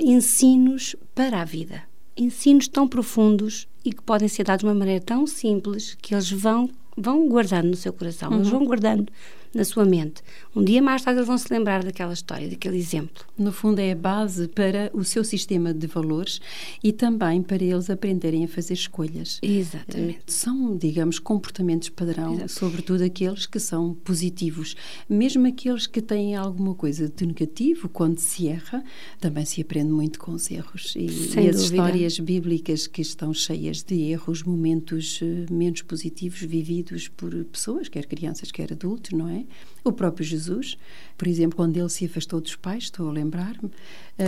ensinos 0.00 0.96
para 1.14 1.40
a 1.40 1.44
vida. 1.44 1.82
Ensinos 2.16 2.68
tão 2.68 2.88
profundos 2.88 3.68
e 3.84 3.92
que 3.92 4.02
podem 4.02 4.28
ser 4.28 4.44
dados 4.44 4.60
de 4.60 4.66
uma 4.66 4.74
maneira 4.74 5.00
tão 5.00 5.26
simples 5.26 5.96
que 6.00 6.14
eles 6.14 6.30
vão, 6.30 6.68
vão 6.96 7.28
guardando 7.28 7.68
no 7.68 7.76
seu 7.76 7.92
coração. 7.92 8.30
Uhum. 8.30 8.36
Eles 8.36 8.48
vão 8.48 8.64
guardando 8.64 9.06
na 9.56 9.64
sua 9.64 9.86
mente. 9.86 10.22
Um 10.54 10.62
dia 10.62 10.82
mais 10.82 11.02
tarde 11.02 11.18
eles 11.18 11.26
vão 11.26 11.38
se 11.38 11.52
lembrar 11.52 11.82
daquela 11.82 12.12
história, 12.12 12.48
daquele 12.48 12.76
exemplo. 12.76 13.24
No 13.38 13.50
fundo, 13.50 13.78
é 13.78 13.92
a 13.92 13.96
base 13.96 14.46
para 14.48 14.90
o 14.92 15.02
seu 15.02 15.24
sistema 15.24 15.72
de 15.72 15.86
valores 15.86 16.40
e 16.84 16.92
também 16.92 17.42
para 17.42 17.64
eles 17.64 17.88
aprenderem 17.88 18.44
a 18.44 18.48
fazer 18.48 18.74
escolhas. 18.74 19.38
Exatamente. 19.42 20.18
Eh, 20.18 20.22
são, 20.26 20.76
digamos, 20.76 21.18
comportamentos 21.18 21.88
padrão, 21.88 22.34
Exato. 22.34 22.52
sobretudo 22.52 23.02
aqueles 23.02 23.46
que 23.46 23.58
são 23.58 23.94
positivos. 23.94 24.76
Mesmo 25.08 25.46
aqueles 25.46 25.86
que 25.86 26.02
têm 26.02 26.36
alguma 26.36 26.74
coisa 26.74 27.08
de 27.08 27.26
negativo, 27.26 27.88
quando 27.88 28.18
se 28.18 28.48
erra, 28.48 28.84
também 29.18 29.44
se 29.46 29.62
aprende 29.62 29.90
muito 29.90 30.18
com 30.18 30.32
os 30.32 30.50
erros. 30.50 30.94
E, 30.94 31.06
e 31.40 31.48
as 31.48 31.60
histórias 31.60 32.18
bíblicas 32.18 32.86
que 32.86 33.00
estão 33.00 33.32
cheias 33.32 33.82
de 33.82 33.94
erros, 34.02 34.42
momentos 34.42 35.20
uh, 35.22 35.52
menos 35.52 35.80
positivos 35.80 36.40
vividos 36.40 37.08
por 37.08 37.32
pessoas, 37.46 37.88
quer 37.88 38.04
crianças, 38.04 38.52
quer 38.52 38.72
adultos, 38.72 39.12
não 39.12 39.28
é? 39.28 39.45
O 39.84 39.92
próprio 39.92 40.26
Jesus, 40.26 40.76
por 41.16 41.28
exemplo, 41.28 41.56
quando 41.56 41.76
ele 41.76 41.88
se 41.88 42.04
afastou 42.06 42.40
dos 42.40 42.56
pais, 42.56 42.84
estou 42.84 43.08
a 43.08 43.12
lembrar-me. 43.12 43.70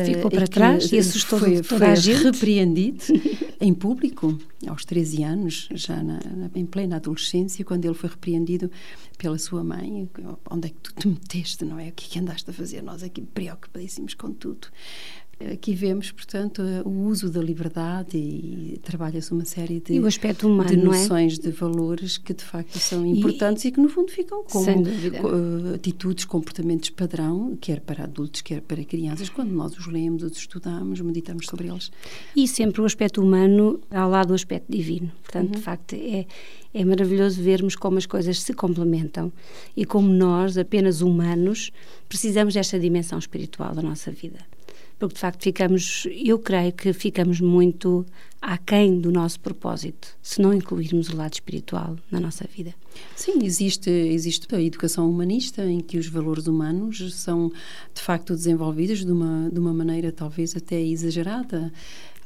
Ficou 0.07 0.27
uh, 0.27 0.31
para 0.31 0.47
trás 0.47 0.93
e 0.93 0.99
assustou 0.99 1.39
foi, 1.39 1.61
toda 1.63 1.79
foi 1.79 1.87
a 1.89 1.95
gente. 1.97 2.23
repreendido 2.23 3.03
em 3.61 3.75
público, 3.75 4.39
aos 4.67 4.85
13 4.85 5.25
anos, 5.25 5.69
já 5.75 5.97
na, 5.97 6.21
na, 6.21 6.51
em 6.55 6.65
plena 6.65 6.97
adolescência, 6.97 7.65
quando 7.65 7.85
ele 7.85 7.95
foi 7.95 8.09
repreendido 8.09 8.71
pela 9.17 9.37
sua 9.37 9.65
mãe. 9.65 10.09
Onde 10.49 10.69
é 10.69 10.71
que 10.71 10.77
tu 10.81 10.95
te 10.95 11.09
meteste, 11.09 11.65
não 11.65 11.79
é? 11.79 11.89
O 11.89 11.93
que 11.93 12.07
é 12.07 12.09
que 12.09 12.19
andaste 12.21 12.49
a 12.49 12.53
fazer? 12.53 12.81
Nós 12.81 13.03
aqui 13.03 13.21
preocupadíssimos 13.21 14.15
com 14.15 14.33
tudo. 14.33 14.69
Aqui 15.41 15.73
vemos, 15.73 16.11
portanto, 16.11 16.61
o 16.85 16.91
uso 17.07 17.31
da 17.31 17.41
liberdade 17.41 18.19
e 18.19 18.81
trabalha-se 18.83 19.31
uma 19.31 19.45
série 19.45 19.79
de, 19.79 19.93
humano, 20.49 20.69
de 20.69 20.75
é? 20.75 20.83
noções, 20.83 21.39
é? 21.39 21.43
de 21.43 21.51
valores 21.53 22.19
que 22.19 22.35
de 22.35 22.43
facto 22.43 22.77
são 22.81 23.07
importantes 23.07 23.65
e, 23.65 23.69
e 23.69 23.71
que 23.71 23.81
no 23.81 23.89
fundo 23.89 24.11
ficam 24.11 24.43
como 24.43 24.83
uh, 24.83 25.75
atitudes, 25.77 26.25
comportamentos 26.25 26.91
padrão, 26.91 27.57
quer 27.61 27.79
para 27.81 28.03
adultos, 28.03 28.41
quer 28.41 28.63
para 28.63 28.83
crianças, 28.83 29.29
quando 29.29 29.53
nós 29.53 29.79
os 29.79 29.87
lemos, 29.87 30.25
os 30.25 30.37
estudamos, 30.37 31.01
meditamos 31.01 31.47
sobre 31.47 31.69
eles. 31.69 31.93
E 32.35 32.49
sempre 32.49 32.81
o 32.81 32.85
aspecto 32.85 33.23
humano 33.23 33.81
ao 33.93 34.11
lado 34.11 34.29
do 34.29 34.35
aspecto 34.35 34.67
divino. 34.69 35.13
Portanto, 35.23 35.51
uhum. 35.51 35.55
de 35.55 35.63
facto, 35.63 35.95
é, 35.95 36.27
é 36.75 36.85
maravilhoso 36.85 37.41
vermos 37.41 37.77
como 37.77 37.97
as 37.97 38.07
coisas 38.07 38.41
se 38.43 38.53
complementam 38.53 39.33
e 39.77 39.85
como 39.85 40.09
nós, 40.09 40.59
apenas 40.59 41.01
humanos, 41.01 41.71
precisamos 42.09 42.55
desta 42.55 42.77
dimensão 42.77 43.21
espiritual 43.21 43.73
da 43.73 43.83
nossa 43.83 44.11
vida 44.11 44.41
porque 44.99 45.15
de 45.15 45.21
facto 45.21 45.43
ficamos, 45.43 46.07
eu 46.11 46.39
creio 46.39 46.73
que 46.73 46.93
ficamos 46.93 47.41
muito 47.41 48.05
aquém 48.41 49.01
do 49.01 49.11
nosso 49.11 49.41
propósito, 49.41 50.09
se 50.23 50.41
não 50.41 50.53
incluirmos 50.53 51.09
o 51.09 51.17
lado 51.17 51.35
espiritual 51.35 51.97
na 52.11 52.21
nossa 52.21 52.47
vida. 52.55 52.75
Sim, 53.15 53.45
existe, 53.45 53.91
existe 53.91 54.53
a 54.55 54.61
educação 54.61 55.09
humanista 55.09 55.65
em 55.65 55.81
que 55.81 55.99
os 55.99 56.09
valores 56.09 56.47
humanos 56.47 57.15
são 57.15 57.53
de 57.95 58.01
facto 58.01 58.35
desenvolvidos 58.35 59.05
de 59.05 59.13
uma, 59.13 59.51
de 59.51 59.59
uma 59.59 59.73
maneira 59.73 60.13
talvez 60.13 60.57
até 60.57 60.81
exagerada 60.81 61.73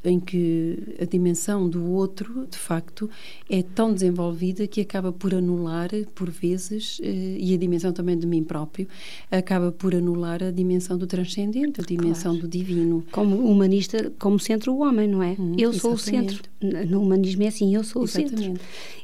em 0.05 0.19
que 0.19 0.97
a 1.01 1.05
dimensão 1.05 1.69
do 1.69 1.91
outro, 1.91 2.47
de 2.51 2.59
facto, 2.59 3.09
é 3.49 3.63
tão 3.63 3.93
desenvolvida 3.93 4.67
que 4.67 4.81
acaba 4.81 5.13
por 5.13 5.35
anular, 5.35 5.91
por 6.15 6.29
vezes, 6.31 7.01
eh, 7.03 7.37
e 7.39 7.55
a 7.55 7.57
dimensão 7.57 7.93
também 7.93 8.19
de 8.19 8.27
mim 8.27 8.43
próprio, 8.43 8.89
acaba 9.31 9.71
por 9.71 9.95
anular 9.95 10.43
a 10.43 10.51
dimensão 10.51 10.99
do 10.99 11.07
transcendente, 11.07 11.81
a 11.81 11.85
dimensão 11.85 12.33
claro. 12.33 12.49
do 12.49 12.49
divino. 12.49 13.05
Como 13.13 13.37
humanista, 13.37 14.13
como 14.19 14.39
centro 14.41 14.73
o 14.73 14.81
homem, 14.81 15.09
não 15.09 15.23
é? 15.23 15.37
Hum, 15.39 15.55
eu 15.57 15.73
sou 15.73 15.95
exatamente. 15.95 16.35
o 16.61 16.67
centro. 16.67 16.91
No 16.91 17.03
humanismo 17.03 17.43
é 17.45 17.49
assim, 17.49 17.75
eu 17.75 17.85
sou 17.85 18.05
exatamente. 18.05 18.35
o 18.35 18.45
centro. 18.45 18.63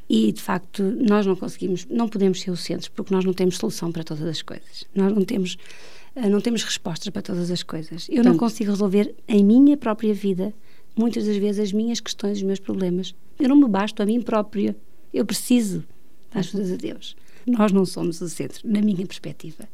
E, 0.09 0.31
de 0.31 0.41
facto, 0.41 0.83
nós 0.83 1.25
não 1.25 1.35
conseguimos, 1.35 1.85
não 1.89 2.09
podemos 2.09 2.41
ser 2.41 2.51
o 2.51 2.57
centro, 2.57 2.91
porque 2.91 3.13
nós 3.13 3.23
não 3.23 3.33
temos 3.33 3.57
solução 3.57 3.91
para 3.91 4.03
todas 4.03 4.23
as 4.23 4.41
coisas. 4.41 4.85
Nós 4.93 5.13
não 5.13 5.23
temos 5.23 5.57
eh, 6.15 6.27
não 6.29 6.41
temos 6.41 6.63
respostas 6.63 7.09
para 7.09 7.21
todas 7.21 7.51
as 7.51 7.63
coisas. 7.63 8.07
Eu 8.09 8.17
Tanto. 8.17 8.29
não 8.29 8.37
consigo 8.37 8.71
resolver 8.71 9.15
em 9.27 9.43
minha 9.43 9.77
própria 9.77 10.13
vida 10.13 10.53
muitas 10.97 11.25
das 11.25 11.37
vezes 11.37 11.59
as 11.59 11.71
minhas 11.71 11.99
questões, 11.99 12.37
os 12.37 12.43
meus 12.43 12.59
problemas. 12.59 13.13
Eu 13.39 13.49
não 13.49 13.55
me 13.55 13.67
basto 13.67 14.01
a 14.01 14.05
mim 14.05 14.21
própria. 14.21 14.75
Eu 15.13 15.25
preciso 15.25 15.83
da 16.31 16.39
ajuda 16.39 16.63
de 16.63 16.77
Deus. 16.77 17.15
Nós 17.47 17.71
não 17.71 17.85
somos 17.85 18.21
o 18.21 18.29
centro, 18.29 18.61
na 18.69 18.81
minha 18.81 19.05
perspectiva. 19.07 19.67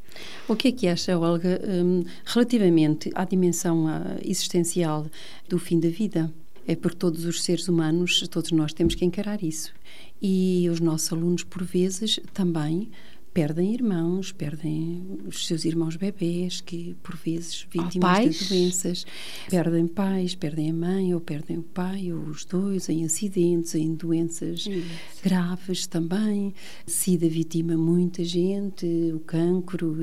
O 0.47 0.55
que 0.55 0.69
é 0.69 0.71
que 0.71 0.87
acha, 0.87 1.17
Olga, 1.17 1.59
um, 1.67 2.03
relativamente 2.25 3.11
à 3.15 3.25
dimensão 3.25 3.85
uh, 3.85 4.19
existencial 4.23 5.07
do 5.49 5.59
fim 5.59 5.79
da 5.79 5.89
vida? 5.89 6.31
É 6.67 6.75
porque 6.75 6.97
todos 6.97 7.25
os 7.25 7.43
seres 7.43 7.67
humanos, 7.67 8.25
todos 8.29 8.51
nós 8.51 8.73
temos 8.73 8.95
que 8.95 9.03
encarar 9.03 9.43
isso. 9.43 9.73
E 10.21 10.67
os 10.71 10.79
nossos 10.79 11.11
alunos, 11.11 11.43
por 11.43 11.63
vezes, 11.63 12.19
também 12.33 12.89
perdem 13.35 13.73
irmãos, 13.73 14.31
perdem 14.31 15.19
os 15.25 15.45
seus 15.45 15.65
irmãos 15.65 15.97
bebês, 15.97 16.61
que 16.61 16.95
por 17.03 17.17
vezes 17.17 17.67
vítimas 17.69 18.25
oh, 18.25 18.29
de 18.29 18.47
doenças, 18.47 19.05
perdem 19.49 19.87
pais, 19.87 20.33
perdem 20.33 20.69
a 20.69 20.73
mãe, 20.73 21.13
ou 21.13 21.19
perdem 21.19 21.57
o 21.57 21.61
pai, 21.61 22.13
ou 22.13 22.21
os 22.21 22.45
dois, 22.45 22.87
em 22.87 23.03
acidentes, 23.03 23.75
em 23.75 23.93
doenças 23.93 24.65
Isso. 24.65 25.21
graves 25.21 25.85
também. 25.85 26.53
SIDA 26.87 27.27
vitima 27.27 27.75
muita 27.75 28.23
gente, 28.23 28.85
o 29.13 29.19
cancro, 29.19 29.97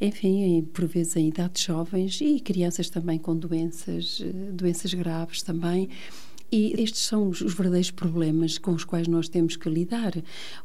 enfim, 0.00 0.66
por 0.72 0.86
vezes 0.86 1.14
em 1.16 1.28
idades 1.28 1.62
jovens 1.62 2.22
e 2.22 2.40
crianças 2.40 2.88
também 2.88 3.18
com 3.18 3.36
doenças, 3.36 4.22
eh, 4.24 4.50
doenças 4.50 4.94
graves 4.94 5.42
também. 5.42 5.90
E 6.52 6.78
estes 6.82 7.06
são 7.06 7.30
os, 7.30 7.40
os, 7.40 7.54
verdadeiros 7.54 7.90
problemas 7.90 8.58
com 8.58 8.72
os 8.72 8.84
quais 8.84 9.08
nós 9.08 9.26
temos 9.26 9.56
que 9.56 9.70
lidar. 9.70 10.12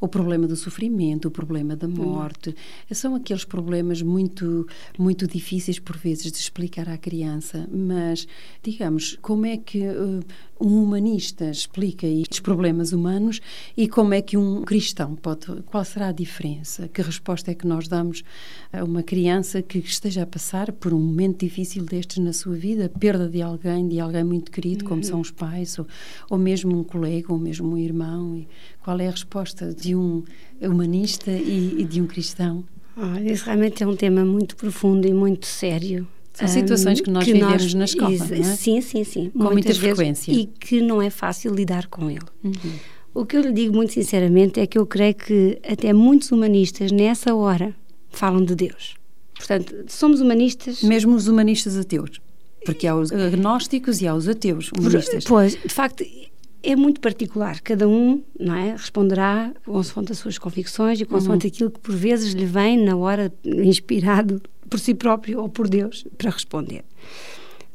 O 0.01 0.07
problema 0.09 0.45
do 0.45 0.57
sofrimento, 0.57 1.29
o 1.29 1.31
problema 1.31 1.77
da 1.77 1.87
morte, 1.87 2.49
hum. 2.49 2.93
são 2.93 3.15
aqueles 3.15 3.45
problemas 3.45 4.01
muito, 4.01 4.67
muito 4.99 5.25
difíceis 5.25 5.79
por 5.79 5.95
vezes 5.95 6.29
de 6.29 6.37
explicar 6.37 6.89
à 6.89 6.97
criança. 6.97 7.65
Mas, 7.71 8.27
digamos, 8.61 9.17
como 9.21 9.45
é 9.45 9.55
que 9.55 9.79
uh, 9.79 10.19
um 10.59 10.83
humanista 10.83 11.49
explica 11.49 12.07
estes 12.07 12.39
problemas 12.39 12.91
humanos 12.91 13.39
e 13.75 13.87
como 13.87 14.13
é 14.13 14.21
que 14.21 14.37
um 14.37 14.63
cristão 14.63 15.15
pode. 15.15 15.61
Qual 15.65 15.83
será 15.85 16.09
a 16.09 16.11
diferença? 16.11 16.87
Que 16.87 17.01
resposta 17.01 17.51
é 17.51 17.55
que 17.55 17.67
nós 17.67 17.87
damos 17.87 18.23
a 18.71 18.83
uma 18.83 19.03
criança 19.03 19.61
que 19.61 19.77
esteja 19.79 20.23
a 20.23 20.25
passar 20.25 20.71
por 20.71 20.93
um 20.93 20.99
momento 20.99 21.45
difícil 21.45 21.83
destes 21.85 22.17
na 22.17 22.33
sua 22.33 22.55
vida, 22.55 22.89
perda 22.99 23.29
de 23.29 23.41
alguém, 23.41 23.87
de 23.87 23.99
alguém 23.99 24.23
muito 24.23 24.51
querido, 24.51 24.85
como 24.85 25.03
são 25.03 25.19
os 25.19 25.31
pais, 25.31 25.77
ou, 25.77 25.87
ou 26.29 26.37
mesmo 26.37 26.77
um 26.77 26.83
colega, 26.83 27.31
ou 27.31 27.39
mesmo 27.39 27.73
um 27.73 27.77
irmão? 27.77 28.35
E 28.35 28.47
qual 28.83 28.99
é 28.99 29.07
a 29.07 29.11
resposta 29.11 29.73
de 29.73 29.95
um 29.95 30.23
humanista 30.61 31.31
e, 31.31 31.81
e 31.81 31.85
de 31.85 32.01
um 32.01 32.07
cristão? 32.07 32.63
Olha, 32.95 33.31
isso 33.31 33.45
realmente 33.45 33.83
é 33.83 33.87
um 33.87 33.95
tema 33.95 34.25
muito 34.25 34.55
profundo 34.55 35.07
e 35.07 35.13
muito 35.13 35.45
sério. 35.45 36.07
São 36.37 36.47
situações 36.47 37.01
que 37.01 37.09
nós 37.09 37.25
que 37.25 37.33
vivemos 37.33 37.63
nós, 37.63 37.73
na 37.73 37.85
escola, 37.85 38.15
não 38.15 38.35
é? 38.35 38.43
Sim, 38.55 38.79
sim, 38.79 39.03
sim. 39.03 39.31
Com 39.31 39.45
muita 39.45 39.73
frequência. 39.73 40.31
E 40.31 40.45
que 40.45 40.81
não 40.81 41.01
é 41.01 41.09
fácil 41.09 41.51
lidar 41.51 41.87
com 41.87 42.11
ele. 42.11 42.25
Uhum. 42.43 42.53
O 43.13 43.25
que 43.25 43.35
eu 43.35 43.41
lhe 43.41 43.51
digo 43.51 43.75
muito 43.75 43.93
sinceramente 43.93 44.59
é 44.59 44.67
que 44.67 44.77
eu 44.77 44.85
creio 44.85 45.15
que 45.15 45.59
até 45.67 45.91
muitos 45.93 46.31
humanistas, 46.31 46.91
nessa 46.91 47.33
hora, 47.33 47.73
falam 48.11 48.45
de 48.45 48.53
Deus. 48.53 48.95
Portanto, 49.35 49.85
somos 49.87 50.21
humanistas... 50.21 50.83
Mesmo 50.83 51.15
os 51.15 51.27
humanistas 51.27 51.75
ateus. 51.75 52.21
Porque 52.63 52.85
há 52.85 52.95
os 52.95 53.11
agnósticos 53.11 54.01
e 54.01 54.07
há 54.07 54.13
os 54.13 54.27
ateus 54.27 54.71
humanistas. 54.77 55.23
Pois, 55.23 55.53
de 55.53 55.73
facto, 55.73 56.03
é 56.61 56.75
muito 56.75 57.01
particular. 57.01 57.59
Cada 57.61 57.87
um 57.87 58.21
não 58.39 58.53
é, 58.53 58.73
responderá 58.73 59.51
consoante 59.65 60.11
as 60.11 60.19
suas 60.19 60.37
convicções 60.37 61.01
e 61.01 61.05
consoante 61.05 61.47
uhum. 61.47 61.51
aquilo 61.51 61.71
que 61.71 61.79
por 61.79 61.95
vezes 61.95 62.33
lhe 62.33 62.45
vem 62.45 62.77
na 62.77 62.95
hora 62.95 63.33
inspirado 63.43 64.39
por 64.69 64.79
si 64.79 64.93
próprio 64.93 65.41
ou 65.41 65.49
por 65.49 65.67
Deus 65.67 66.05
para 66.17 66.31
responder. 66.31 66.83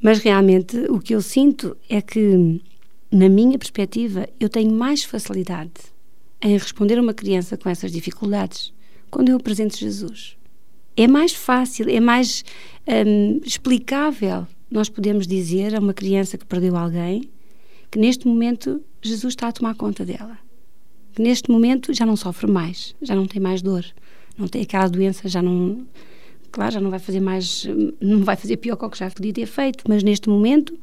Mas 0.01 0.19
realmente 0.19 0.77
o 0.91 0.99
que 0.99 1.15
eu 1.15 1.23
sinto 1.23 1.77
é 1.89 2.01
que, 2.03 2.61
na 3.11 3.29
minha 3.29 3.59
perspectiva, 3.59 4.29
eu 4.41 4.49
tenho 4.49 4.73
mais 4.73 5.05
facilidade 5.05 5.73
em 6.43 6.53
responder 6.59 6.99
a 6.99 7.03
uma 7.03 7.15
criança 7.15 7.57
com 7.57 7.69
essas 7.69 7.93
dificuldades 7.93 8.73
quando 9.11 9.29
eu 9.29 9.37
apresento 9.37 9.79
Jesus. 9.79 10.37
É 10.97 11.07
mais 11.07 11.33
fácil, 11.33 11.89
é 11.89 12.01
mais 12.01 12.45
hum, 12.87 13.41
explicável 13.45 14.47
nós 14.73 14.89
podemos 14.89 15.27
dizer 15.27 15.75
a 15.75 15.79
uma 15.79 15.93
criança 15.93 16.39
que 16.39 16.47
perdeu 16.47 16.77
alguém 16.77 17.31
que 17.91 17.99
neste 17.99 18.27
momento 18.27 18.83
Jesus 19.03 19.33
está 19.33 19.49
a 19.49 19.53
tomar 19.53 19.75
conta 19.75 20.03
dela. 20.03 20.39
Que 21.13 21.21
neste 21.21 21.51
momento 21.51 21.93
já 21.93 22.07
não 22.07 22.17
sofre 22.17 22.51
mais, 22.51 22.97
já 23.03 23.15
não 23.15 23.27
tem 23.27 23.41
mais 23.41 23.61
dor, 23.61 23.85
não 24.37 24.49
tem 24.49 24.63
aquela 24.63 24.89
doença, 24.89 25.29
já 25.29 25.43
não 25.43 25.87
claro, 26.53 26.75
já 26.75 26.81
não 26.81 26.91
vai 26.91 26.99
fazer 26.99 27.21
mais, 27.21 27.67
não 28.01 28.23
vai 28.23 28.37
fazer 28.37 28.59
pior 28.59 28.77
que 28.77 28.85
o 28.85 28.91
que 28.91 28.99
já 28.99 29.11
podia 29.11 29.33
ter 29.33 29.47
feito, 29.47 29.85
mas 29.89 30.03
neste 30.03 30.29
momento 30.29 30.79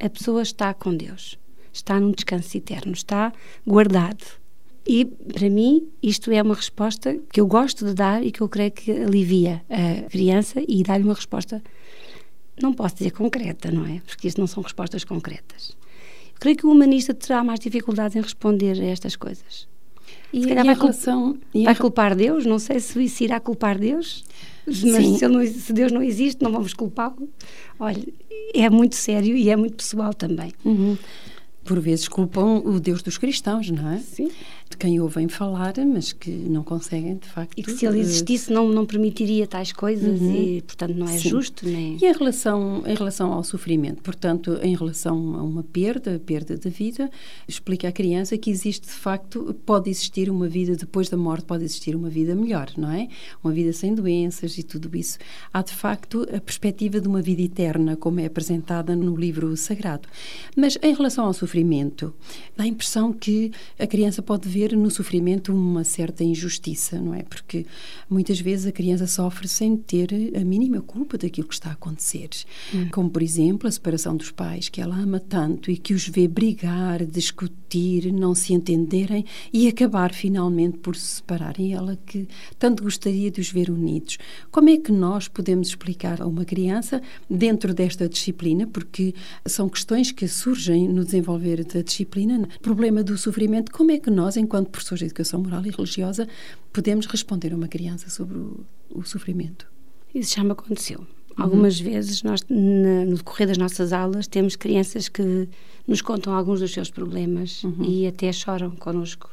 a 0.00 0.10
pessoa 0.10 0.42
está 0.42 0.74
com 0.74 0.94
Deus, 0.94 1.38
está 1.72 1.98
num 1.98 2.10
descanso 2.10 2.56
eterno, 2.56 2.92
está 2.92 3.32
guardado. 3.66 4.24
E, 4.86 5.06
para 5.06 5.48
mim, 5.48 5.88
isto 6.02 6.30
é 6.30 6.42
uma 6.42 6.54
resposta 6.54 7.18
que 7.32 7.40
eu 7.40 7.46
gosto 7.46 7.86
de 7.86 7.94
dar 7.94 8.22
e 8.22 8.30
que 8.30 8.42
eu 8.42 8.48
creio 8.48 8.70
que 8.70 8.90
alivia 8.90 9.64
a 9.70 10.10
criança 10.10 10.62
e 10.68 10.82
dá-lhe 10.82 11.04
uma 11.04 11.14
resposta, 11.14 11.62
não 12.60 12.74
posso 12.74 12.96
dizer 12.96 13.12
concreta, 13.12 13.70
não 13.70 13.86
é? 13.86 14.02
Porque 14.04 14.28
isso 14.28 14.38
não 14.38 14.46
são 14.46 14.62
respostas 14.62 15.02
concretas. 15.02 15.74
Eu 16.34 16.40
creio 16.40 16.56
que 16.56 16.66
o 16.66 16.70
humanista 16.70 17.14
terá 17.14 17.42
mais 17.42 17.60
dificuldades 17.60 18.14
em 18.14 18.20
responder 18.20 18.78
a 18.78 18.84
estas 18.84 19.16
coisas. 19.16 19.66
E, 20.32 20.42
se 20.42 20.48
calhar 20.48 20.66
vai, 20.66 20.74
relação, 20.74 21.38
vai 21.54 21.74
culpar 21.74 22.14
Deus, 22.14 22.44
não 22.44 22.58
sei 22.58 22.78
se 22.78 23.02
isso 23.02 23.24
irá 23.24 23.40
culpar 23.40 23.78
Deus, 23.78 24.22
mas 24.66 24.76
se, 25.18 25.28
não, 25.28 25.46
se, 25.46 25.72
Deus 25.72 25.92
não 25.92 26.02
existe, 26.02 26.42
não 26.42 26.50
vamos 26.52 26.72
culpá-lo. 26.72 27.28
Olha, 27.78 28.02
é 28.54 28.68
muito 28.70 28.96
sério 28.96 29.36
e 29.36 29.50
é 29.50 29.56
muito 29.56 29.76
pessoal 29.76 30.14
também. 30.14 30.52
Uhum. 30.64 30.96
Por 31.64 31.80
vezes 31.80 32.08
culpam 32.08 32.62
o 32.64 32.78
Deus 32.78 33.02
dos 33.02 33.18
cristãos, 33.18 33.70
não 33.70 33.90
é? 33.90 33.98
Sim 33.98 34.30
de 34.74 34.76
quem 34.78 35.00
ouvem 35.00 35.28
falar, 35.28 35.74
mas 35.86 36.12
que 36.12 36.30
não 36.30 36.62
conseguem, 36.62 37.16
de 37.16 37.28
facto. 37.28 37.52
E 37.56 37.62
que 37.62 37.70
se 37.70 37.86
ele 37.86 38.00
existisse 38.00 38.52
não, 38.52 38.68
não 38.68 38.84
permitiria 38.84 39.46
tais 39.46 39.72
coisas 39.72 40.20
uhum. 40.20 40.34
e, 40.34 40.62
portanto, 40.62 40.94
não 40.94 41.06
é 41.06 41.18
Sim. 41.18 41.28
justo. 41.28 41.66
Nem... 41.66 41.96
E 42.00 42.04
em 42.04 42.12
relação, 42.12 42.82
em 42.84 42.94
relação 42.94 43.32
ao 43.32 43.44
sofrimento, 43.44 44.02
portanto, 44.02 44.58
em 44.62 44.74
relação 44.74 45.36
a 45.36 45.42
uma 45.42 45.62
perda, 45.62 46.20
perda 46.24 46.56
da 46.56 46.70
vida, 46.70 47.10
explica 47.46 47.88
à 47.88 47.92
criança 47.92 48.36
que 48.36 48.50
existe, 48.50 48.86
de 48.86 48.92
facto, 48.92 49.54
pode 49.64 49.90
existir 49.90 50.28
uma 50.28 50.48
vida 50.48 50.74
depois 50.76 51.08
da 51.08 51.16
morte, 51.16 51.44
pode 51.44 51.64
existir 51.64 51.94
uma 51.94 52.08
vida 52.08 52.34
melhor, 52.34 52.70
não 52.76 52.90
é? 52.90 53.08
Uma 53.42 53.52
vida 53.52 53.72
sem 53.72 53.94
doenças 53.94 54.58
e 54.58 54.62
tudo 54.62 54.94
isso. 54.96 55.18
Há, 55.52 55.62
de 55.62 55.72
facto, 55.72 56.26
a 56.34 56.40
perspectiva 56.40 57.00
de 57.00 57.06
uma 57.06 57.22
vida 57.22 57.42
eterna, 57.42 57.96
como 57.96 58.18
é 58.18 58.26
apresentada 58.26 58.96
no 58.96 59.14
livro 59.14 59.56
sagrado. 59.56 60.08
Mas 60.56 60.76
em 60.82 60.94
relação 60.94 61.26
ao 61.26 61.32
sofrimento, 61.32 61.53
dá 62.56 62.64
a 62.64 62.66
impressão 62.66 63.12
que 63.12 63.52
a 63.78 63.86
criança 63.86 64.22
pode 64.22 64.48
ver 64.48 64.76
no 64.76 64.90
sofrimento 64.90 65.52
uma 65.52 65.84
certa 65.84 66.24
injustiça, 66.24 67.00
não 67.00 67.14
é? 67.14 67.22
Porque 67.22 67.66
muitas 68.08 68.40
vezes 68.40 68.66
a 68.66 68.72
criança 68.72 69.06
sofre 69.06 69.48
sem 69.48 69.76
ter 69.76 70.10
a 70.36 70.44
mínima 70.44 70.80
culpa 70.80 71.18
daquilo 71.18 71.48
que 71.48 71.54
está 71.54 71.70
a 71.70 71.72
acontecer. 71.72 72.28
Hum. 72.74 72.88
Como, 72.90 73.10
por 73.10 73.22
exemplo, 73.22 73.68
a 73.68 73.70
separação 73.70 74.16
dos 74.16 74.30
pais, 74.30 74.68
que 74.68 74.80
ela 74.80 74.96
ama 74.96 75.20
tanto 75.20 75.70
e 75.70 75.76
que 75.76 75.94
os 75.94 76.08
vê 76.08 76.28
brigar, 76.28 77.04
discutir, 77.04 78.12
não 78.12 78.34
se 78.34 78.52
entenderem 78.52 79.24
e 79.52 79.68
acabar 79.68 80.12
finalmente 80.12 80.78
por 80.78 80.96
se 80.96 81.16
separarem. 81.16 81.74
Ela 81.74 81.98
que 82.06 82.28
tanto 82.58 82.82
gostaria 82.82 83.30
de 83.30 83.40
os 83.40 83.50
ver 83.50 83.70
unidos. 83.70 84.18
Como 84.50 84.68
é 84.68 84.76
que 84.76 84.92
nós 84.92 85.28
podemos 85.28 85.68
explicar 85.68 86.20
a 86.20 86.26
uma 86.26 86.44
criança 86.44 87.02
dentro 87.28 87.74
desta 87.74 88.08
disciplina? 88.08 88.66
Porque 88.66 89.14
são 89.46 89.68
questões 89.68 90.12
que 90.12 90.26
surgem 90.28 90.88
no 90.88 91.04
desenvolver 91.44 91.64
da 91.64 91.82
disciplina. 91.82 92.48
O 92.56 92.60
problema 92.60 93.02
do 93.02 93.16
sofrimento, 93.18 93.70
como 93.70 93.90
é 93.90 93.98
que 93.98 94.10
nós, 94.10 94.36
enquanto 94.36 94.70
professores 94.70 95.00
de 95.00 95.06
educação 95.06 95.42
moral 95.42 95.64
e 95.66 95.70
religiosa, 95.70 96.26
podemos 96.72 97.06
responder 97.06 97.52
a 97.52 97.56
uma 97.56 97.68
criança 97.68 98.08
sobre 98.08 98.38
o, 98.38 98.64
o 98.90 99.02
sofrimento. 99.04 99.66
Isso 100.14 100.36
já 100.36 100.44
me 100.44 100.52
aconteceu. 100.52 101.00
Uhum. 101.00 101.44
Algumas 101.44 101.78
vezes, 101.78 102.22
nós, 102.22 102.40
na, 102.48 103.04
no 103.04 103.16
decorrer 103.16 103.48
das 103.48 103.58
nossas 103.58 103.92
aulas, 103.92 104.26
temos 104.26 104.56
crianças 104.56 105.08
que 105.08 105.48
nos 105.86 106.00
contam 106.00 106.34
alguns 106.34 106.60
dos 106.60 106.72
seus 106.72 106.90
problemas 106.90 107.62
uhum. 107.64 107.84
e 107.84 108.06
até 108.06 108.32
choram 108.32 108.70
connosco. 108.70 109.30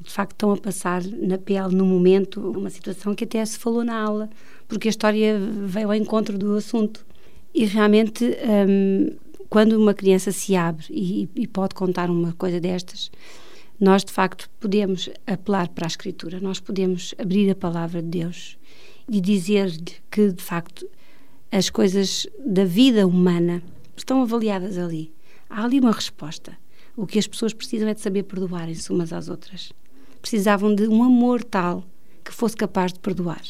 De 0.00 0.10
facto, 0.10 0.32
estão 0.32 0.52
a 0.52 0.56
passar 0.56 1.04
na 1.04 1.38
pele, 1.38 1.74
no 1.74 1.86
momento, 1.86 2.40
uma 2.50 2.68
situação 2.68 3.14
que 3.14 3.22
até 3.22 3.44
se 3.44 3.56
falou 3.56 3.84
na 3.84 3.94
aula, 3.94 4.28
porque 4.66 4.88
a 4.88 4.90
história 4.90 5.38
veio 5.38 5.86
ao 5.86 5.94
encontro 5.94 6.36
do 6.36 6.56
assunto. 6.56 7.06
E 7.54 7.64
realmente, 7.64 8.24
hum, 8.68 9.14
quando 9.54 9.74
uma 9.74 9.94
criança 9.94 10.32
se 10.32 10.56
abre 10.56 10.84
e, 10.90 11.28
e 11.36 11.46
pode 11.46 11.76
contar 11.76 12.10
uma 12.10 12.32
coisa 12.32 12.58
destas, 12.58 13.08
nós 13.78 14.04
de 14.04 14.10
facto 14.10 14.50
podemos 14.58 15.08
apelar 15.28 15.68
para 15.68 15.86
a 15.86 15.92
Escritura, 15.94 16.40
nós 16.40 16.58
podemos 16.58 17.14
abrir 17.18 17.48
a 17.48 17.54
palavra 17.54 18.02
de 18.02 18.08
Deus 18.08 18.58
e 19.08 19.20
dizer-lhe 19.20 19.94
que 20.10 20.32
de 20.32 20.42
facto 20.42 20.84
as 21.52 21.70
coisas 21.70 22.26
da 22.44 22.64
vida 22.64 23.06
humana 23.06 23.62
estão 23.96 24.22
avaliadas 24.22 24.76
ali. 24.76 25.12
Há 25.48 25.62
ali 25.62 25.78
uma 25.78 25.92
resposta. 25.92 26.58
O 26.96 27.06
que 27.06 27.20
as 27.20 27.28
pessoas 27.28 27.54
precisam 27.54 27.86
é 27.86 27.94
de 27.94 28.00
saber 28.00 28.24
perdoarem-se 28.24 28.90
umas 28.90 29.12
às 29.12 29.28
outras. 29.28 29.72
Precisavam 30.20 30.74
de 30.74 30.88
um 30.88 31.00
amor 31.04 31.44
tal 31.44 31.84
que 32.24 32.34
fosse 32.34 32.56
capaz 32.56 32.92
de 32.92 32.98
perdoar. 32.98 33.42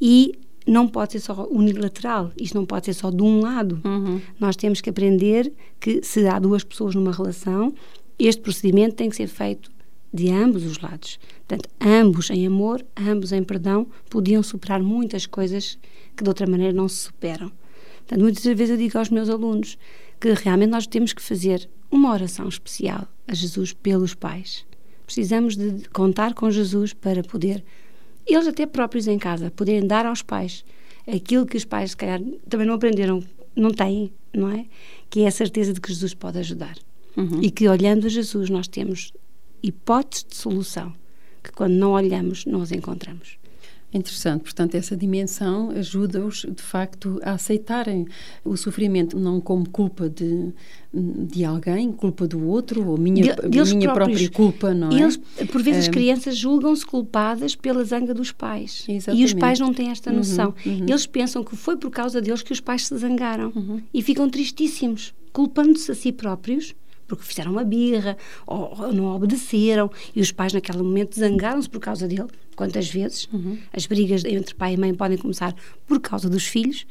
E 0.00 0.36
não 0.66 0.86
pode 0.88 1.12
ser 1.12 1.20
só 1.20 1.46
unilateral, 1.50 2.30
isto 2.36 2.54
não 2.54 2.64
pode 2.64 2.86
ser 2.86 2.94
só 2.94 3.10
de 3.10 3.22
um 3.22 3.40
lado. 3.40 3.80
Uhum. 3.84 4.20
Nós 4.38 4.56
temos 4.56 4.80
que 4.80 4.90
aprender 4.90 5.52
que 5.80 6.02
se 6.02 6.26
há 6.26 6.38
duas 6.38 6.62
pessoas 6.62 6.94
numa 6.94 7.12
relação, 7.12 7.74
este 8.18 8.40
procedimento 8.40 8.94
tem 8.94 9.10
que 9.10 9.16
ser 9.16 9.26
feito 9.26 9.70
de 10.12 10.30
ambos 10.30 10.64
os 10.64 10.78
lados. 10.78 11.18
Portanto, 11.46 11.68
ambos 11.80 12.30
em 12.30 12.46
amor, 12.46 12.84
ambos 12.96 13.32
em 13.32 13.42
perdão, 13.42 13.86
podiam 14.10 14.42
superar 14.42 14.82
muitas 14.82 15.26
coisas 15.26 15.78
que 16.16 16.22
de 16.22 16.28
outra 16.28 16.46
maneira 16.46 16.72
não 16.72 16.88
se 16.88 16.96
superam. 16.96 17.50
Portanto, 17.98 18.20
muitas 18.20 18.44
vezes 18.44 18.70
eu 18.70 18.76
digo 18.76 18.98
aos 18.98 19.08
meus 19.08 19.28
alunos 19.28 19.78
que 20.20 20.32
realmente 20.34 20.70
nós 20.70 20.86
temos 20.86 21.12
que 21.12 21.22
fazer 21.22 21.68
uma 21.90 22.12
oração 22.12 22.48
especial 22.48 23.08
a 23.26 23.34
Jesus 23.34 23.72
pelos 23.72 24.14
pais. 24.14 24.64
Precisamos 25.06 25.56
de 25.56 25.88
contar 25.90 26.34
com 26.34 26.50
Jesus 26.50 26.92
para 26.92 27.22
poder, 27.22 27.64
eles 28.26 28.46
até 28.46 28.66
próprios 28.66 29.06
em 29.06 29.18
casa, 29.18 29.50
poderem 29.50 29.86
dar 29.86 30.06
aos 30.06 30.22
pais 30.22 30.64
aquilo 31.06 31.46
que 31.46 31.56
os 31.56 31.64
pais, 31.64 31.90
se 31.90 31.96
calhar, 31.96 32.20
também 32.48 32.66
não 32.66 32.74
aprenderam, 32.74 33.22
não 33.56 33.70
têm, 33.70 34.12
não 34.32 34.48
é? 34.48 34.66
Que 35.10 35.22
é 35.22 35.26
a 35.26 35.30
certeza 35.30 35.72
de 35.72 35.80
que 35.80 35.88
Jesus 35.88 36.14
pode 36.14 36.38
ajudar. 36.38 36.76
Uhum. 37.16 37.40
E 37.42 37.50
que 37.50 37.68
olhando 37.68 38.06
a 38.06 38.10
Jesus 38.10 38.48
nós 38.48 38.68
temos 38.68 39.12
hipóteses 39.62 40.26
de 40.28 40.36
solução 40.36 40.94
que 41.42 41.52
quando 41.52 41.72
não 41.72 41.92
olhamos 41.92 42.46
não 42.46 42.62
as 42.62 42.72
encontramos. 42.72 43.36
Interessante, 43.94 44.42
portanto, 44.42 44.74
essa 44.74 44.96
dimensão 44.96 45.70
ajuda-os, 45.70 46.46
de 46.48 46.62
facto, 46.62 47.20
a 47.22 47.32
aceitarem 47.32 48.06
o 48.42 48.56
sofrimento 48.56 49.18
não 49.18 49.38
como 49.38 49.68
culpa 49.68 50.08
de, 50.08 50.50
de 50.94 51.44
alguém, 51.44 51.92
culpa 51.92 52.26
do 52.26 52.46
outro, 52.46 52.88
ou 52.88 52.96
minha, 52.96 53.34
de, 53.34 53.74
minha 53.74 53.92
própria 53.92 54.30
culpa, 54.30 54.72
não 54.72 54.90
é? 54.90 55.02
Eles, 55.02 55.18
por 55.50 55.62
vezes, 55.62 55.84
as 55.84 55.88
crianças 55.88 56.36
julgam-se 56.36 56.86
culpadas 56.86 57.54
pela 57.54 57.84
zanga 57.84 58.14
dos 58.14 58.32
pais. 58.32 58.86
Exatamente. 58.88 59.22
E 59.22 59.24
os 59.26 59.34
pais 59.34 59.60
não 59.60 59.74
têm 59.74 59.90
esta 59.90 60.10
noção. 60.10 60.54
Uhum, 60.64 60.72
uhum. 60.72 60.86
Eles 60.88 61.06
pensam 61.06 61.44
que 61.44 61.54
foi 61.54 61.76
por 61.76 61.90
causa 61.90 62.20
deles 62.20 62.42
que 62.42 62.52
os 62.52 62.60
pais 62.60 62.86
se 62.86 62.96
zangaram 62.96 63.52
uhum. 63.54 63.82
e 63.92 64.02
ficam 64.02 64.28
tristíssimos, 64.30 65.12
culpando-se 65.34 65.90
a 65.90 65.94
si 65.94 66.12
próprios 66.12 66.74
porque 67.16 67.28
fizeram 67.28 67.52
uma 67.52 67.62
birra 67.62 68.16
ou, 68.46 68.74
ou 68.80 68.92
não 68.92 69.04
obedeceram 69.14 69.90
e 70.16 70.20
os 70.22 70.32
pais 70.32 70.54
naquele 70.54 70.78
momento 70.78 71.18
zangaram-se 71.18 71.68
por 71.68 71.78
causa 71.78 72.08
dele. 72.08 72.28
Quantas 72.56 72.88
vezes 72.88 73.28
uhum. 73.30 73.58
as 73.70 73.86
brigas 73.86 74.24
entre 74.24 74.54
pai 74.54 74.74
e 74.74 74.76
mãe 74.78 74.94
podem 74.94 75.18
começar 75.18 75.54
por 75.86 76.00
causa 76.00 76.30
dos 76.30 76.46
filhos, 76.46 76.86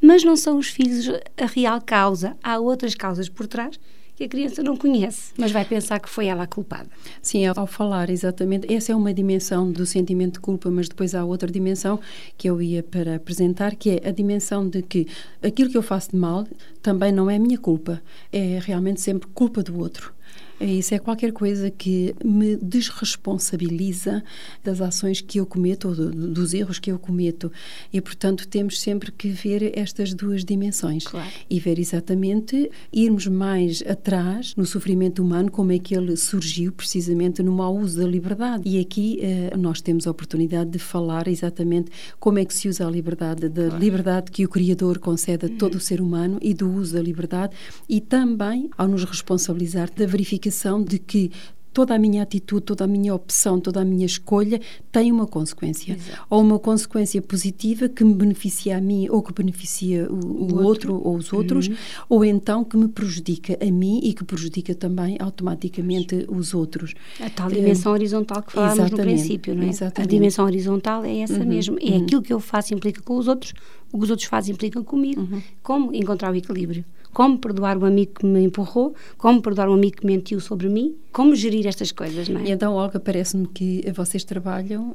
mas 0.00 0.24
não 0.24 0.34
são 0.34 0.56
os 0.56 0.68
filhos 0.68 1.10
a 1.36 1.46
real 1.46 1.80
causa. 1.82 2.36
Há 2.42 2.58
outras 2.58 2.94
causas 2.94 3.28
por 3.28 3.46
trás 3.46 3.78
que 4.16 4.24
a 4.24 4.28
criança 4.28 4.62
não 4.62 4.76
conhece, 4.76 5.32
mas 5.36 5.52
vai 5.52 5.64
pensar 5.64 6.00
que 6.00 6.08
foi 6.08 6.26
ela 6.26 6.44
a 6.44 6.46
culpada. 6.46 6.88
Sim, 7.20 7.44
ao 7.44 7.66
falar, 7.66 8.08
exatamente. 8.08 8.72
Essa 8.72 8.92
é 8.92 8.96
uma 8.96 9.12
dimensão 9.12 9.70
do 9.70 9.84
sentimento 9.84 10.34
de 10.34 10.40
culpa, 10.40 10.70
mas 10.70 10.88
depois 10.88 11.14
há 11.14 11.22
outra 11.22 11.50
dimensão 11.50 12.00
que 12.36 12.48
eu 12.48 12.62
ia 12.62 12.82
para 12.82 13.16
apresentar, 13.16 13.76
que 13.76 13.90
é 13.90 14.08
a 14.08 14.10
dimensão 14.10 14.66
de 14.66 14.80
que 14.80 15.06
aquilo 15.42 15.70
que 15.70 15.76
eu 15.76 15.82
faço 15.82 16.12
de 16.12 16.16
mal 16.16 16.46
também 16.80 17.12
não 17.12 17.28
é 17.28 17.38
minha 17.38 17.58
culpa, 17.58 18.02
é 18.32 18.58
realmente 18.62 19.02
sempre 19.02 19.28
culpa 19.34 19.62
do 19.62 19.78
outro. 19.78 20.15
Isso 20.60 20.94
é 20.94 20.98
qualquer 20.98 21.32
coisa 21.32 21.70
que 21.70 22.14
me 22.24 22.56
desresponsabiliza 22.56 24.22
das 24.64 24.80
ações 24.80 25.20
que 25.20 25.38
eu 25.38 25.44
cometo 25.44 25.88
ou 25.88 25.94
dos 25.94 26.54
erros 26.54 26.78
que 26.78 26.90
eu 26.90 26.98
cometo. 26.98 27.52
E, 27.92 28.00
portanto, 28.00 28.48
temos 28.48 28.80
sempre 28.80 29.12
que 29.12 29.28
ver 29.28 29.78
estas 29.78 30.14
duas 30.14 30.44
dimensões 30.44 31.04
claro. 31.04 31.28
e 31.50 31.60
ver 31.60 31.78
exatamente, 31.78 32.70
irmos 32.92 33.26
mais 33.26 33.82
atrás 33.86 34.54
no 34.56 34.64
sofrimento 34.64 35.22
humano, 35.22 35.50
como 35.50 35.72
é 35.72 35.78
que 35.78 35.94
ele 35.94 36.16
surgiu 36.16 36.72
precisamente 36.72 37.42
no 37.42 37.52
mau 37.52 37.76
uso 37.76 38.00
da 38.00 38.06
liberdade. 38.06 38.62
E 38.66 38.80
aqui 38.80 39.18
eh, 39.20 39.54
nós 39.56 39.82
temos 39.82 40.06
a 40.06 40.10
oportunidade 40.10 40.70
de 40.70 40.78
falar 40.78 41.28
exatamente 41.28 41.90
como 42.18 42.38
é 42.38 42.44
que 42.44 42.54
se 42.54 42.68
usa 42.68 42.86
a 42.86 42.90
liberdade, 42.90 43.48
da 43.48 43.66
claro. 43.68 43.78
liberdade 43.78 44.30
que 44.30 44.44
o 44.44 44.48
Criador 44.48 44.98
concede 44.98 45.46
a 45.46 45.48
todo 45.48 45.72
uhum. 45.72 45.78
o 45.78 45.80
ser 45.80 46.00
humano 46.00 46.38
e 46.40 46.54
do 46.54 46.70
uso 46.70 46.94
da 46.94 47.02
liberdade 47.02 47.54
e 47.88 48.00
também 48.00 48.70
ao 48.78 48.88
nos 48.88 49.04
responsabilizar 49.04 49.90
da 49.94 50.06
verificação 50.06 50.45
de 50.82 50.98
que 50.98 51.30
toda 51.76 51.94
a 51.94 51.98
minha 51.98 52.22
atitude, 52.22 52.62
toda 52.62 52.84
a 52.84 52.86
minha 52.86 53.14
opção, 53.14 53.60
toda 53.60 53.82
a 53.82 53.84
minha 53.84 54.06
escolha 54.06 54.58
tem 54.90 55.12
uma 55.12 55.26
consequência. 55.26 55.92
Exato. 55.92 56.22
Ou 56.30 56.40
uma 56.40 56.58
consequência 56.58 57.20
positiva 57.20 57.86
que 57.86 58.02
me 58.02 58.14
beneficia 58.14 58.78
a 58.78 58.80
mim 58.80 59.10
ou 59.10 59.22
que 59.22 59.30
beneficia 59.34 60.10
o, 60.10 60.14
o, 60.14 60.52
o 60.54 60.64
outro. 60.64 60.94
outro. 60.94 61.02
ou 61.06 61.16
os 61.16 61.30
outros, 61.34 61.68
uhum. 61.68 61.76
ou 62.08 62.24
então 62.24 62.64
que 62.64 62.78
me 62.78 62.88
prejudica 62.88 63.58
a 63.60 63.70
mim 63.70 64.00
e 64.02 64.14
que 64.14 64.24
prejudica 64.24 64.74
também 64.74 65.18
automaticamente 65.20 66.24
os 66.30 66.54
outros. 66.54 66.94
A 67.20 67.28
tal 67.28 67.50
dimensão 67.50 67.92
uh, 67.92 67.94
horizontal 67.94 68.42
que 68.42 68.52
falávamos 68.52 68.92
no 68.92 68.96
princípio, 68.96 69.54
não 69.54 69.64
é? 69.64 69.68
Exatamente. 69.68 70.08
A 70.08 70.10
dimensão 70.10 70.46
horizontal 70.46 71.04
é 71.04 71.18
essa 71.18 71.40
uhum. 71.40 71.46
mesmo. 71.46 71.76
É 71.78 71.90
uhum. 71.90 72.04
aquilo 72.04 72.22
que 72.22 72.32
eu 72.32 72.40
faço 72.40 72.72
implica 72.72 73.02
com 73.02 73.18
os 73.18 73.28
outros, 73.28 73.52
o 73.92 73.98
que 73.98 74.04
os 74.04 74.10
outros 74.10 74.28
fazem 74.28 74.54
implicam 74.54 74.82
comigo, 74.82 75.20
uhum. 75.20 75.42
como 75.62 75.94
encontrar 75.94 76.32
o 76.32 76.36
equilíbrio 76.36 76.84
como 77.16 77.38
perdoar 77.38 77.78
o 77.78 77.86
amigo 77.86 78.12
que 78.20 78.26
me 78.26 78.42
empurrou, 78.42 78.94
como 79.16 79.40
perdoar 79.40 79.70
o 79.70 79.72
amigo 79.72 79.96
que 79.96 80.06
mentiu 80.06 80.38
sobre 80.38 80.68
mim, 80.68 80.94
como 81.10 81.34
gerir 81.34 81.66
estas 81.66 81.90
coisas, 81.90 82.28
não 82.28 82.42
é? 82.42 82.48
E 82.48 82.50
então, 82.50 82.74
Olga, 82.74 83.00
parece-me 83.00 83.46
que 83.46 83.82
vocês 83.94 84.22
trabalham, 84.22 84.90
uh, 84.90 84.94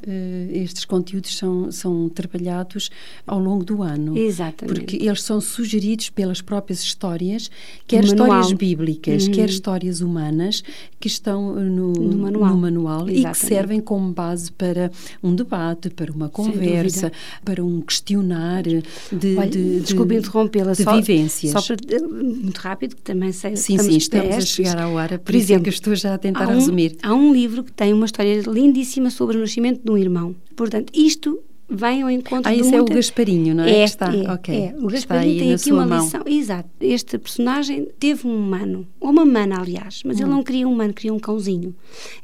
estes 0.51 0.85
conteúdos 0.85 1.35
são, 1.35 1.71
são 1.71 2.07
trabalhados 2.09 2.91
ao 3.25 3.39
longo 3.39 3.65
do 3.65 3.81
ano. 3.81 4.15
Exatamente. 4.15 4.81
Porque 4.81 4.97
eles 4.97 5.23
são 5.23 5.41
sugeridos 5.41 6.11
pelas 6.11 6.43
próprias 6.43 6.83
histórias, 6.83 7.49
quer 7.87 8.03
histórias 8.03 8.53
bíblicas, 8.53 9.25
uhum. 9.25 9.33
quer 9.33 9.49
histórias 9.49 10.01
humanas, 10.01 10.63
que 10.99 11.07
estão 11.07 11.55
no, 11.55 11.91
no 11.93 12.17
manual, 12.19 12.51
no 12.51 12.57
manual 12.57 13.09
e 13.09 13.25
que 13.25 13.33
servem 13.33 13.81
como 13.81 14.13
base 14.13 14.51
para 14.51 14.91
um 15.23 15.33
debate, 15.33 15.89
para 15.89 16.11
uma 16.11 16.29
conversa, 16.29 17.11
para 17.43 17.65
um 17.65 17.81
questionar 17.81 18.65
de, 19.11 19.37
Olha, 19.37 19.49
de, 19.49 19.79
desculpe 19.81 20.15
interrompê-la, 20.15 20.73
de 20.73 20.83
só, 20.83 20.95
vivências. 20.95 21.51
Só 21.51 21.61
para, 21.61 22.07
muito 22.07 22.57
rápido, 22.57 22.95
que 22.95 23.01
também 23.01 23.31
sei. 23.31 23.55
Sim, 23.55 23.77
sim, 23.77 23.97
estamos 23.97 24.35
a 24.35 24.41
chegar 24.41 24.77
ao 24.79 24.97
ar, 24.97 25.09
por, 25.09 25.19
por 25.19 25.35
exemplo, 25.35 25.63
que 25.63 25.69
estou 25.69 25.95
já 25.95 26.13
a 26.13 26.17
tentar 26.17 26.45
há 26.45 26.49
um, 26.49 26.55
resumir. 26.55 26.97
Há 27.03 27.13
um 27.13 27.33
livro 27.33 27.63
que 27.63 27.71
tem 27.71 27.93
uma 27.93 28.05
história 28.05 28.41
lindíssima 28.41 29.09
sobre 29.09 29.37
o 29.37 29.39
nascimento 29.39 29.81
de 29.83 29.91
um 29.91 29.97
irmão. 29.97 30.35
Portanto, 30.55 30.91
isto 30.95 31.41
vem 31.71 32.01
ao 32.01 32.09
encontro 32.09 32.51
ah, 32.51 32.53
de 32.53 32.59
isso 32.59 32.69
muita... 32.69 32.91
é 32.91 32.93
o 32.93 32.95
Gasparinho, 32.97 33.55
não 33.55 33.63
é? 33.63 33.71
É, 33.71 33.83
está, 33.83 34.13
é, 34.13 34.31
okay. 34.33 34.55
é. 34.55 34.75
O 34.77 34.87
Gasparinho 34.87 35.39
tem 35.39 35.53
aqui 35.53 35.71
uma 35.71 35.85
mão. 35.85 36.03
lição. 36.03 36.21
Exato. 36.25 36.69
Este 36.81 37.17
personagem 37.17 37.87
teve 37.97 38.27
um 38.27 38.35
humano, 38.35 38.85
uma 39.01 39.25
mana, 39.25 39.59
aliás, 39.59 40.03
mas 40.05 40.17
hum. 40.17 40.23
ele 40.23 40.29
não 40.29 40.43
queria 40.43 40.67
um 40.67 40.73
humano, 40.73 40.93
queria 40.93 41.13
um 41.13 41.19
cãozinho. 41.19 41.75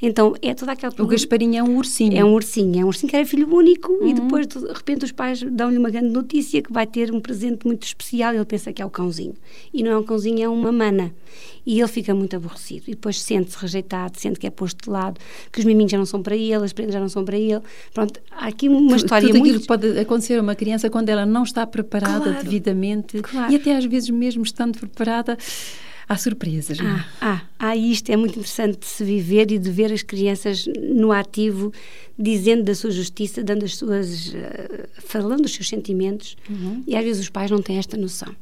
Então, 0.02 0.36
é 0.42 0.54
toda 0.54 0.74
aquela... 0.74 0.94
O 1.00 1.08
Gasparinho 1.08 1.58
é 1.58 1.64
um 1.64 1.76
ursinho. 1.76 2.16
É 2.16 2.24
um 2.24 2.34
ursinho. 2.34 2.80
É 2.80 2.84
um 2.84 2.88
ursinho 2.88 3.10
que 3.10 3.16
era 3.16 3.26
filho 3.26 3.54
único 3.54 4.00
e 4.04 4.14
depois, 4.14 4.46
de 4.46 4.60
repente, 4.60 5.06
os 5.06 5.12
pais 5.12 5.42
dão-lhe 5.42 5.78
uma 5.78 5.90
grande 5.90 6.10
notícia 6.10 6.62
que 6.62 6.72
vai 6.72 6.86
ter 6.86 7.12
um 7.12 7.20
presente 7.20 7.66
muito 7.66 7.84
especial 7.84 8.34
e 8.34 8.38
ele 8.38 8.46
pensa 8.46 8.72
que 8.72 8.82
é 8.82 8.86
o 8.86 8.90
cãozinho. 8.90 9.34
E 9.74 9.82
não 9.84 9.92
é 9.92 9.98
um 9.98 10.04
cãozinho, 10.04 10.44
é 10.44 10.48
uma 10.48 10.72
mana 10.72 11.14
e 11.68 11.82
ele 11.82 11.88
fica 11.90 12.16
muito 12.16 12.34
aborrecido. 12.34 12.84
E 12.88 12.92
depois 12.92 13.22
sente-se 13.22 13.58
rejeitado, 13.58 14.18
sente 14.18 14.40
que 14.40 14.48
é 14.48 14.50
posto 14.50 14.86
de 14.86 14.90
lado, 14.90 15.20
que 15.52 15.60
os 15.60 15.66
miminhos 15.66 15.92
já 15.92 15.98
não 15.98 16.06
são 16.06 16.24
para 16.24 16.36
ele, 16.36 16.64
as 16.64 16.72
prendas 16.72 16.94
já 16.94 17.00
não 17.00 17.10
são 17.10 17.26
para 17.26 17.38
ele. 17.38 17.60
Pronto, 17.94 18.22
há 18.32 18.48
aqui 18.48 18.70
uma 18.70 18.96
história 18.96 19.28
tudo 19.28 19.40
muito... 19.40 19.52
aquilo 19.52 19.68
pode 19.68 20.00
acontecer 20.00 20.40
a 20.40 20.42
uma 20.42 20.56
criança 20.56 20.90
quando 20.90 21.10
ela 21.10 21.26
não 21.26 21.44
está 21.44 21.68
preparada 21.68 22.24
claro, 22.24 22.44
devidamente 22.44 23.22
claro. 23.22 23.52
e 23.52 23.58
até 23.58 23.76
às 23.76 23.84
vezes 23.84 24.10
mesmo 24.10 24.44
estando 24.44 24.80
preparada 24.80 25.38
há 26.08 26.18
surpresas. 26.18 26.80
Não? 26.80 26.88
É? 26.88 26.92
Ah, 26.92 27.06
ah, 27.22 27.42
ah, 27.60 27.76
isto 27.76 28.12
é 28.12 28.16
muito 28.16 28.40
interessante 28.40 28.80
de 28.80 28.86
se 28.86 29.04
viver 29.04 29.52
e 29.52 29.58
de 29.58 29.70
ver 29.70 29.92
as 29.92 30.02
crianças 30.02 30.66
no 30.92 31.12
ativo, 31.12 31.72
dizendo 32.18 32.64
da 32.64 32.76
sua 32.76 32.92
justiça, 32.92 33.44
dando 33.44 33.66
as 33.66 33.76
suas, 33.76 34.30
uh, 34.30 34.34
falando 35.00 35.44
dos 35.44 35.54
seus 35.54 35.68
sentimentos, 35.68 36.38
uhum. 36.50 36.84
e 36.88 36.96
às 36.96 37.04
vezes 37.04 37.22
os 37.24 37.30
pais 37.30 37.52
não 37.52 37.62
têm 37.62 37.78
esta 37.78 37.98
noção 37.98 38.34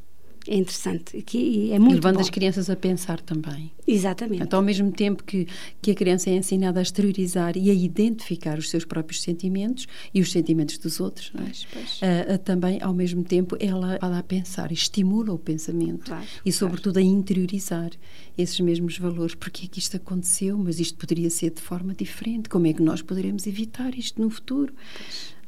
é 0.48 0.56
interessante. 0.56 1.22
Que 1.22 1.72
é 1.72 1.78
muito 1.78 1.92
e 1.92 1.94
levando 1.96 2.16
bom. 2.16 2.20
as 2.20 2.30
crianças 2.30 2.70
a 2.70 2.76
pensar 2.76 3.20
também. 3.20 3.70
Exatamente. 3.86 4.42
Então, 4.42 4.58
ao 4.58 4.64
mesmo 4.64 4.90
tempo 4.92 5.22
que, 5.24 5.46
que 5.80 5.90
a 5.90 5.94
criança 5.94 6.30
é 6.30 6.34
ensinada 6.34 6.80
a 6.80 6.82
exteriorizar 6.82 7.56
e 7.56 7.70
a 7.70 7.74
identificar 7.74 8.58
os 8.58 8.70
seus 8.70 8.84
próprios 8.84 9.22
sentimentos 9.22 9.86
e 10.12 10.20
os 10.20 10.30
sentimentos 10.30 10.78
dos 10.78 11.00
outros, 11.00 11.32
é? 11.34 11.38
pois, 11.38 11.66
pois. 11.72 12.00
Uh, 12.00 12.34
uh, 12.34 12.38
também, 12.38 12.80
ao 12.82 12.94
mesmo 12.94 13.22
tempo, 13.24 13.56
ela 13.60 13.98
vai 14.00 14.18
a 14.18 14.22
pensar, 14.22 14.72
estimula 14.72 15.32
o 15.32 15.38
pensamento 15.38 16.06
claro, 16.06 16.24
e, 16.44 16.52
sobretudo, 16.52 16.94
claro. 16.94 17.08
a 17.08 17.10
interiorizar 17.10 17.90
esses 18.36 18.58
mesmos 18.60 18.98
valores. 18.98 19.34
Porque 19.34 19.66
é 19.66 19.68
que 19.68 19.78
isto 19.78 19.96
aconteceu? 19.96 20.56
Mas 20.58 20.80
isto 20.80 20.96
poderia 20.98 21.30
ser 21.30 21.50
de 21.50 21.60
forma 21.60 21.94
diferente. 21.94 22.48
Como 22.48 22.66
é 22.66 22.72
que 22.72 22.82
nós 22.82 23.02
poderemos 23.02 23.46
evitar 23.46 23.94
isto 23.94 24.20
no 24.20 24.30
futuro? 24.30 24.72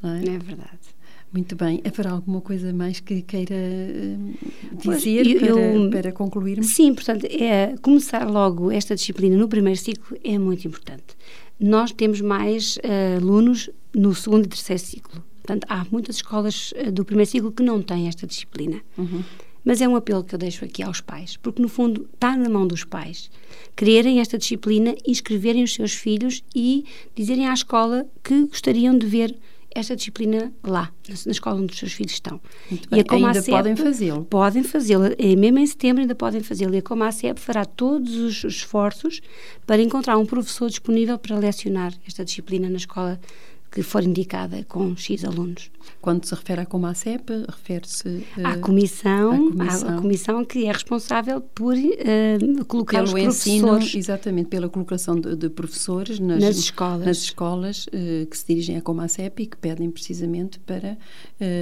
Pois, 0.01 0.23
é? 0.23 0.35
é 0.35 0.37
verdade. 0.37 0.98
Muito 1.31 1.55
bem. 1.55 1.81
Haverá 1.85 2.11
alguma 2.11 2.41
coisa 2.41 2.73
mais 2.73 2.99
que 2.99 3.21
queira 3.21 3.55
dizer 4.73 5.27
eu, 5.27 5.39
para, 5.39 5.47
eu, 5.47 5.89
para 5.89 6.11
concluirmos? 6.11 6.73
Sim, 6.73 6.93
portanto, 6.93 7.25
é, 7.25 7.75
começar 7.81 8.27
logo 8.27 8.71
esta 8.71 8.95
disciplina 8.95 9.37
no 9.37 9.47
primeiro 9.47 9.79
ciclo 9.79 10.17
é 10.23 10.37
muito 10.39 10.67
importante. 10.67 11.15
Nós 11.59 11.91
temos 11.91 12.19
mais 12.21 12.77
uh, 12.77 13.17
alunos 13.17 13.69
no 13.93 14.15
segundo 14.15 14.45
e 14.45 14.49
terceiro 14.49 14.81
ciclo. 14.81 15.23
Portanto, 15.43 15.67
há 15.69 15.85
muitas 15.91 16.15
escolas 16.15 16.71
uh, 16.71 16.91
do 16.91 17.05
primeiro 17.05 17.29
ciclo 17.29 17.51
que 17.51 17.61
não 17.61 17.81
têm 17.81 18.07
esta 18.07 18.25
disciplina. 18.25 18.81
Uhum. 18.97 19.23
Mas 19.63 19.81
é 19.81 19.87
um 19.87 19.95
apelo 19.95 20.23
que 20.23 20.33
eu 20.33 20.39
deixo 20.39 20.63
aqui 20.65 20.81
aos 20.81 21.01
pais, 21.01 21.37
porque 21.37 21.61
no 21.61 21.67
fundo 21.67 22.09
está 22.13 22.35
na 22.35 22.49
mão 22.49 22.65
dos 22.65 22.83
pais 22.83 23.29
quererem 23.75 24.19
esta 24.19 24.37
disciplina, 24.37 24.93
inscreverem 25.05 25.63
os 25.63 25.73
seus 25.73 25.93
filhos 25.93 26.43
e 26.55 26.85
dizerem 27.15 27.47
à 27.47 27.53
escola 27.53 28.05
que 28.21 28.45
gostariam 28.45 28.97
de 28.97 29.05
ver 29.05 29.33
esta 29.73 29.95
disciplina 29.95 30.51
lá, 30.63 30.91
na 31.25 31.31
escola 31.31 31.61
onde 31.61 31.73
os 31.73 31.79
seus 31.79 31.93
filhos 31.93 32.13
estão. 32.13 32.41
E 32.69 32.99
a 32.99 33.13
ainda 33.13 33.43
podem 33.43 33.75
fazê-lo. 33.75 34.25
Podem 34.25 34.63
fazê-lo. 34.63 35.05
Mesmo 35.37 35.59
em 35.59 35.65
setembro 35.65 36.01
ainda 36.01 36.15
podem 36.15 36.41
fazê-lo. 36.41 36.73
E 36.73 36.79
a 36.79 36.81
Comacep 36.81 37.39
fará 37.39 37.65
todos 37.65 38.15
os 38.15 38.43
esforços 38.43 39.21
para 39.65 39.81
encontrar 39.81 40.17
um 40.17 40.25
professor 40.25 40.69
disponível 40.69 41.17
para 41.17 41.37
lecionar 41.37 41.93
esta 42.07 42.25
disciplina 42.25 42.69
na 42.69 42.77
escola 42.77 43.19
que 43.71 43.83
for 43.83 44.03
indicada 44.03 44.63
com 44.67 44.95
X 44.95 45.23
alunos. 45.23 45.69
Quando 46.01 46.25
se 46.25 46.33
refere 46.33 46.61
à 46.61 46.65
Comacep, 46.65 47.29
refere-se 47.47 48.07
uh, 48.07 48.25
à, 48.43 48.57
comissão, 48.57 49.33
à, 49.33 49.37
comissão. 49.37 49.89
à 49.89 50.01
comissão 50.01 50.45
que 50.45 50.65
é 50.65 50.71
responsável 50.71 51.41
por 51.41 51.75
uh, 51.75 52.65
colocar 52.65 53.03
Pelo 53.03 53.07
os 53.07 53.11
professores. 53.11 53.87
Ensino, 53.87 53.99
exatamente, 53.99 54.47
pela 54.47 54.69
colocação 54.69 55.19
de, 55.19 55.35
de 55.35 55.49
professores 55.49 56.19
nas, 56.19 56.41
nas 56.41 56.57
escolas, 56.57 57.05
nas 57.05 57.17
escolas 57.17 57.85
uh, 57.87 58.25
que 58.25 58.37
se 58.37 58.47
dirigem 58.47 58.77
à 58.77 58.81
Comacep 58.81 59.43
e 59.43 59.45
que 59.45 59.57
pedem 59.57 59.89
precisamente 59.91 60.59
para, 60.59 60.97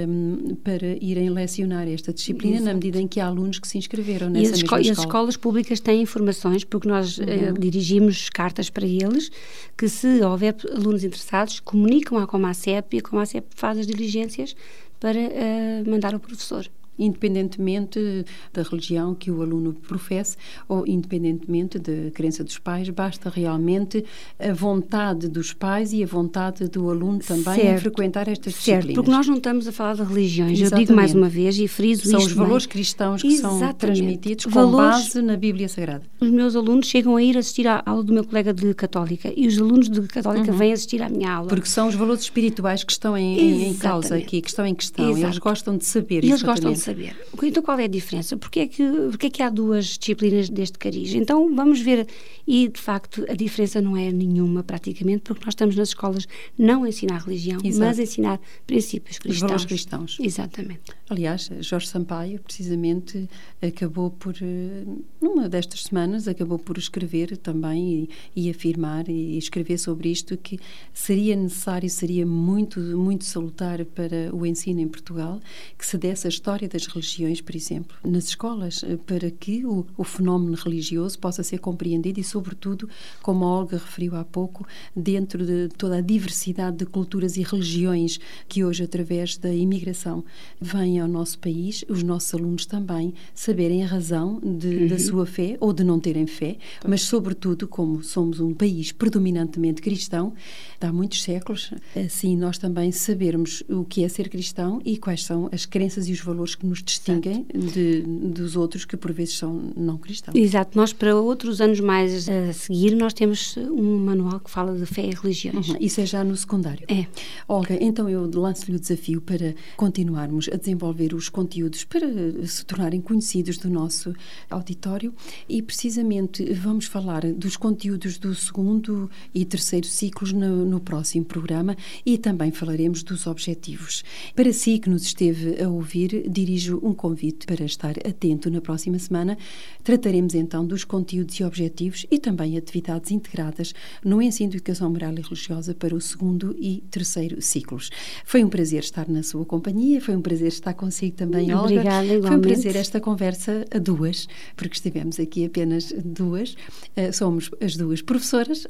um, 0.08 0.56
para 0.62 0.86
irem 1.00 1.30
lecionar 1.30 1.88
esta 1.88 2.12
disciplina 2.12 2.56
Exato. 2.56 2.66
na 2.66 2.74
medida 2.74 3.00
em 3.00 3.08
que 3.08 3.20
há 3.20 3.26
alunos 3.26 3.58
que 3.58 3.68
se 3.68 3.76
inscreveram 3.76 4.30
nessa 4.30 4.38
e 4.38 4.46
as 4.46 4.50
mesma 4.50 4.64
escola. 4.64 4.82
E 4.82 4.90
as 4.90 4.98
escolas 4.98 5.36
públicas 5.36 5.80
têm 5.80 6.02
informações, 6.02 6.64
porque 6.64 6.88
nós 6.88 7.18
uhum. 7.18 7.54
dirigimos 7.58 8.28
cartas 8.30 8.70
para 8.70 8.86
eles, 8.86 9.30
que 9.76 9.88
se 9.88 10.22
houver 10.22 10.56
alunos 10.72 11.04
interessados, 11.04 11.60
comunicam 12.02 12.18
à 12.18 12.26
Comacep 12.26 12.94
e 12.94 12.98
a 12.98 13.02
Comacep 13.02 13.46
faz 13.54 13.78
as 13.78 13.86
diligências 13.86 14.54
para 15.00 15.18
uh, 15.18 15.90
mandar 15.90 16.14
o 16.14 16.20
professor 16.20 16.68
independentemente 16.98 18.24
da 18.52 18.62
religião 18.62 19.14
que 19.14 19.30
o 19.30 19.42
aluno 19.42 19.72
professe 19.72 20.36
ou 20.68 20.86
independentemente 20.86 21.78
da 21.78 22.10
crença 22.12 22.42
dos 22.42 22.58
pais, 22.58 22.88
basta 22.90 23.30
realmente 23.30 24.04
a 24.38 24.52
vontade 24.52 25.28
dos 25.28 25.52
pais 25.52 25.92
e 25.92 26.02
a 26.02 26.06
vontade 26.06 26.68
do 26.68 26.90
aluno 26.90 27.18
também 27.20 27.42
certo, 27.42 27.66
em 27.66 27.78
frequentar 27.78 28.28
estas 28.28 28.54
certo, 28.54 28.86
disciplinas. 28.86 28.94
porque 28.94 29.10
nós 29.10 29.26
não 29.26 29.36
estamos 29.36 29.68
a 29.68 29.72
falar 29.72 29.94
de 29.94 30.02
religiões. 30.02 30.58
Exatamente. 30.58 30.72
Eu 30.72 30.86
digo 30.86 30.96
mais 30.96 31.14
uma 31.14 31.28
vez 31.28 31.58
e 31.58 31.68
friso 31.68 32.08
São 32.08 32.20
os 32.20 32.32
valores 32.32 32.66
bem. 32.66 32.72
cristãos 32.72 33.22
que 33.22 33.28
Exatamente. 33.28 33.60
são 33.60 33.72
transmitidos 33.74 34.44
com 34.46 34.50
valores, 34.50 35.04
base 35.04 35.22
na 35.22 35.36
Bíblia 35.36 35.68
Sagrada. 35.68 36.02
Os 36.20 36.30
meus 36.30 36.56
alunos 36.56 36.86
chegam 36.86 37.16
a 37.16 37.22
ir 37.22 37.36
assistir 37.36 37.66
à 37.66 37.82
aula 37.84 38.02
do 38.02 38.12
meu 38.12 38.24
colega 38.24 38.52
de 38.52 38.74
Católica 38.74 39.32
e 39.36 39.46
os 39.46 39.58
alunos 39.58 39.88
de 39.88 40.00
Católica 40.02 40.50
uhum. 40.50 40.58
vêm 40.58 40.72
assistir 40.72 41.02
à 41.02 41.08
minha 41.08 41.32
aula. 41.32 41.48
Porque 41.48 41.68
são 41.68 41.88
os 41.88 41.94
valores 41.94 42.22
espirituais 42.22 42.84
que 42.84 42.92
estão 42.92 43.16
em, 43.16 43.68
em 43.68 43.74
causa 43.74 44.16
aqui, 44.16 44.40
que 44.40 44.48
estão 44.48 44.66
em 44.66 44.74
questão. 44.74 45.10
Exato. 45.10 45.26
Eles 45.26 45.38
gostam 45.38 45.76
de 45.76 45.84
saber 45.84 46.24
Eles 46.24 46.42
gostam 46.42 46.72
de 46.72 46.78
saber. 46.88 47.16
Então, 47.42 47.62
qual 47.62 47.78
é 47.78 47.84
a 47.84 47.88
diferença? 47.88 48.36
Porque 48.36 48.60
é 48.60 48.66
que, 48.66 48.82
porque 49.10 49.26
é 49.26 49.30
que 49.30 49.42
há 49.42 49.50
duas 49.50 49.98
disciplinas 49.98 50.48
deste 50.48 50.78
cariz? 50.78 51.12
Então 51.12 51.54
vamos 51.54 51.80
ver, 51.80 52.06
e 52.46 52.68
de 52.68 52.80
facto 52.80 53.24
a 53.28 53.34
diferença 53.34 53.80
não 53.80 53.96
é 53.96 54.10
nenhuma 54.10 54.62
praticamente, 54.62 55.22
porque 55.22 55.44
nós 55.44 55.52
estamos 55.52 55.76
nas 55.76 55.88
escolas 55.88 56.26
não 56.58 56.84
a 56.84 56.88
ensinar 56.88 57.18
religião, 57.18 57.60
Exato. 57.62 57.84
mas 57.84 57.98
a 57.98 58.02
ensinar 58.02 58.40
princípios 58.66 59.18
cristãos. 59.18 59.36
Os 59.36 59.40
valores 59.40 59.64
cristãos. 59.64 60.18
Exatamente. 60.20 60.80
Aliás, 61.10 61.50
Jorge 61.60 61.88
Sampaio, 61.88 62.40
precisamente, 62.40 63.28
acabou 63.62 64.10
por, 64.10 64.34
eh, 64.40 64.84
numa 65.20 65.48
destas 65.48 65.84
semanas, 65.84 66.28
acabou 66.28 66.58
por 66.58 66.76
escrever 66.76 67.36
também 67.36 68.08
e, 68.34 68.44
e 68.44 68.50
afirmar 68.50 69.08
e 69.08 69.38
escrever 69.38 69.78
sobre 69.78 70.10
isto 70.10 70.36
que 70.36 70.58
seria 70.92 71.34
necessário, 71.34 71.88
seria 71.88 72.26
muito, 72.26 72.80
muito 72.80 73.24
salutar 73.24 73.84
para 73.86 74.34
o 74.34 74.44
ensino 74.44 74.80
em 74.80 74.88
Portugal 74.88 75.40
que 75.78 75.86
se 75.86 75.96
desse 75.96 76.26
a 76.26 76.30
história 76.30 76.68
das 76.78 76.86
religiões, 76.86 77.40
por 77.40 77.56
exemplo, 77.56 77.96
nas 78.04 78.28
escolas, 78.28 78.84
eh, 78.84 78.96
para 78.96 79.30
que 79.30 79.66
o, 79.66 79.84
o 79.96 80.04
fenómeno 80.04 80.54
religioso 80.54 81.18
possa 81.18 81.42
ser 81.42 81.58
compreendido 81.58 82.20
e, 82.20 82.24
sobretudo, 82.24 82.88
como 83.20 83.44
a 83.44 83.48
Olga 83.48 83.78
referiu 83.78 84.14
há 84.14 84.24
pouco, 84.24 84.66
dentro 84.94 85.44
de 85.44 85.68
toda 85.76 85.98
a 85.98 86.00
diversidade 86.00 86.76
de 86.76 86.86
culturas 86.86 87.36
e 87.36 87.42
religiões 87.42 88.20
que 88.48 88.64
hoje, 88.64 88.84
através 88.84 89.36
da 89.36 89.52
imigração, 89.52 90.24
vêm 90.60 91.00
ao 91.00 91.08
nosso 91.08 91.38
país, 91.38 91.84
os 91.88 92.02
nossos 92.02 92.32
alunos 92.32 92.64
também 92.64 93.12
saberem 93.34 93.82
a 93.82 93.86
razão 93.86 94.40
de, 94.40 94.68
uhum. 94.68 94.86
da 94.86 94.98
sua 94.98 95.26
fé 95.26 95.56
ou 95.60 95.72
de 95.72 95.82
não 95.82 95.98
terem 95.98 96.26
fé, 96.26 96.56
mas, 96.86 97.02
sobretudo, 97.02 97.66
como 97.66 98.04
somos 98.04 98.38
um 98.38 98.54
país 98.54 98.92
predominantemente 98.92 99.82
cristão, 99.82 100.32
há 100.80 100.92
muitos 100.92 101.22
séculos, 101.22 101.72
assim 101.96 102.36
nós 102.36 102.56
também 102.56 102.92
sabermos 102.92 103.64
o 103.68 103.84
que 103.84 104.04
é 104.04 104.08
ser 104.08 104.28
cristão 104.28 104.80
e 104.84 104.96
quais 104.96 105.24
são 105.24 105.48
as 105.50 105.66
crenças 105.66 106.08
e 106.08 106.12
os 106.12 106.20
valores 106.20 106.54
que 106.54 106.67
nos 106.68 106.82
distinguem 106.82 107.46
de, 107.54 108.02
dos 108.02 108.56
outros 108.56 108.84
que 108.84 108.96
por 108.96 109.12
vezes 109.12 109.36
são 109.36 109.72
não 109.76 109.96
cristãos. 109.96 110.36
Exato. 110.36 110.76
Nós, 110.76 110.92
para 110.92 111.16
outros 111.16 111.60
anos 111.60 111.80
mais 111.80 112.28
a 112.28 112.52
seguir, 112.52 112.94
nós 112.94 113.12
temos 113.12 113.56
um 113.56 113.98
manual 113.98 114.40
que 114.40 114.50
fala 114.50 114.76
de 114.76 114.86
fé 114.86 115.06
e 115.06 115.14
religiões. 115.14 115.68
Uhum. 115.68 115.76
Isso 115.80 116.00
é 116.00 116.06
já 116.06 116.22
no 116.22 116.36
secundário. 116.36 116.84
É. 116.88 117.06
Olga, 117.46 117.76
então 117.80 118.08
eu 118.08 118.30
lanço-lhe 118.32 118.76
o 118.76 118.80
desafio 118.80 119.20
para 119.20 119.54
continuarmos 119.76 120.48
a 120.52 120.56
desenvolver 120.56 121.14
os 121.14 121.28
conteúdos 121.28 121.84
para 121.84 122.06
se 122.46 122.64
tornarem 122.64 123.00
conhecidos 123.00 123.58
do 123.58 123.70
nosso 123.70 124.14
auditório 124.50 125.14
e 125.48 125.62
precisamente 125.62 126.44
vamos 126.52 126.86
falar 126.86 127.22
dos 127.32 127.56
conteúdos 127.56 128.18
do 128.18 128.34
segundo 128.34 129.10
e 129.34 129.44
terceiro 129.44 129.86
ciclos 129.86 130.32
no, 130.32 130.64
no 130.64 130.80
próximo 130.80 131.24
programa 131.24 131.76
e 132.04 132.18
também 132.18 132.50
falaremos 132.50 133.02
dos 133.02 133.26
objetivos. 133.26 134.04
Para 134.34 134.52
si 134.52 134.78
que 134.78 134.90
nos 134.90 135.02
esteve 135.02 135.62
a 135.62 135.68
ouvir, 135.68 136.28
dirijo 136.58 136.80
um 136.82 136.92
convite 136.92 137.46
para 137.46 137.64
estar 137.64 137.94
atento 138.04 138.50
na 138.50 138.60
próxima 138.60 138.98
semana. 138.98 139.38
Trataremos 139.84 140.34
então 140.34 140.66
dos 140.66 140.84
conteúdos 140.84 141.38
e 141.38 141.44
objetivos 141.44 142.04
e 142.10 142.18
também 142.18 142.56
atividades 142.56 143.12
integradas 143.12 143.72
no 144.04 144.20
ensino 144.20 144.50
de 144.50 144.56
educação 144.56 144.90
moral 144.90 145.12
e 145.12 145.20
religiosa 145.20 145.74
para 145.74 145.94
o 145.94 146.00
segundo 146.00 146.54
e 146.58 146.82
terceiro 146.90 147.40
ciclos. 147.40 147.90
Foi 148.24 148.42
um 148.42 148.48
prazer 148.48 148.80
estar 148.80 149.08
na 149.08 149.22
sua 149.22 149.44
companhia, 149.44 150.00
foi 150.00 150.16
um 150.16 150.20
prazer 150.20 150.48
estar 150.48 150.74
consigo 150.74 151.16
também, 151.16 151.54
Olga. 151.54 151.74
Obrigada, 151.74 152.04
igualmente. 152.06 152.28
Foi 152.28 152.36
um 152.36 152.40
prazer 152.40 152.76
esta 152.76 153.00
conversa 153.00 153.64
a 153.70 153.78
duas, 153.78 154.28
porque 154.56 154.74
estivemos 154.74 155.20
aqui 155.20 155.44
apenas 155.44 155.92
duas. 156.04 156.54
Uh, 156.96 157.12
somos 157.12 157.50
as 157.60 157.76
duas 157.76 158.02
professoras 158.02 158.66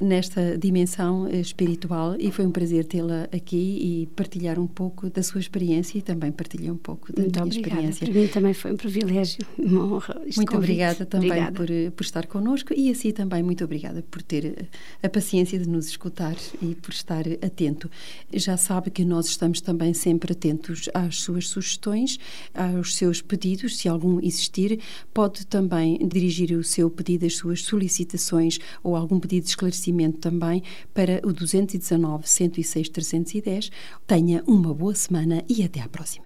nesta 0.00 0.56
dimensão 0.56 1.26
eh, 1.26 1.40
espiritual 1.40 2.16
e 2.18 2.30
foi 2.30 2.46
um 2.46 2.50
prazer 2.50 2.84
tê-la 2.84 3.24
aqui 3.32 3.56
e 3.56 4.06
partilhar 4.14 4.58
um 4.58 4.66
pouco 4.66 5.10
da 5.10 5.22
sua 5.22 5.40
experiência 5.40 5.98
e 5.98 6.02
também 6.02 6.32
partilhar 6.32 6.72
um 6.76 6.78
pouco 6.78 7.12
da 7.12 7.22
Muito 7.22 7.34
minha 7.34 7.46
obrigada. 7.46 7.82
experiência. 7.88 8.06
Para 8.06 8.20
mim 8.20 8.28
também 8.28 8.54
foi 8.54 8.72
um 8.72 8.76
privilégio, 8.76 9.46
uma 9.58 9.84
honra. 9.84 10.14
Muito 10.14 10.34
convite. 10.36 10.54
obrigada 10.54 11.06
também 11.06 11.30
obrigada. 11.30 11.56
Por, 11.56 11.70
eh, 11.70 11.90
por 11.90 12.04
estar 12.04 12.26
connosco 12.26 12.72
e 12.74 12.90
assim 12.90 13.10
também 13.12 13.42
muito 13.42 13.64
obrigada 13.64 14.02
por 14.10 14.22
ter 14.22 14.68
a 15.02 15.08
paciência 15.08 15.58
de 15.58 15.68
nos 15.68 15.88
escutar 15.88 16.36
e 16.62 16.74
por 16.74 16.92
estar 16.92 17.24
atento. 17.42 17.90
Já 18.32 18.56
sabe 18.56 18.90
que 18.90 19.04
nós 19.04 19.26
estamos 19.26 19.60
também 19.60 19.94
sempre 19.94 20.32
atentos 20.32 20.88
às 20.94 21.20
suas 21.20 21.48
sugestões, 21.48 22.18
aos 22.54 22.94
seus 22.94 23.22
pedidos, 23.22 23.78
se 23.78 23.88
algum 23.88 24.20
existir, 24.20 24.80
pode 25.12 25.46
também 25.46 25.98
dirigir 26.06 26.52
o 26.52 26.62
seu 26.62 26.90
pedido, 26.90 27.24
as 27.26 27.36
suas 27.36 27.62
solicitações 27.62 28.58
ou 28.82 28.94
algum 28.94 29.18
pedido 29.18 29.44
de 29.44 29.50
esclarecimento 29.50 30.18
também 30.18 30.62
para 30.92 31.20
o 31.24 31.32
219 31.32 32.28
106 32.28 32.88
310. 32.88 33.70
Tenha 34.06 34.42
uma 34.46 34.74
boa 34.74 34.94
semana 34.94 35.42
e 35.48 35.62
até 35.62 35.80
à 35.80 35.88
próxima. 35.88 36.25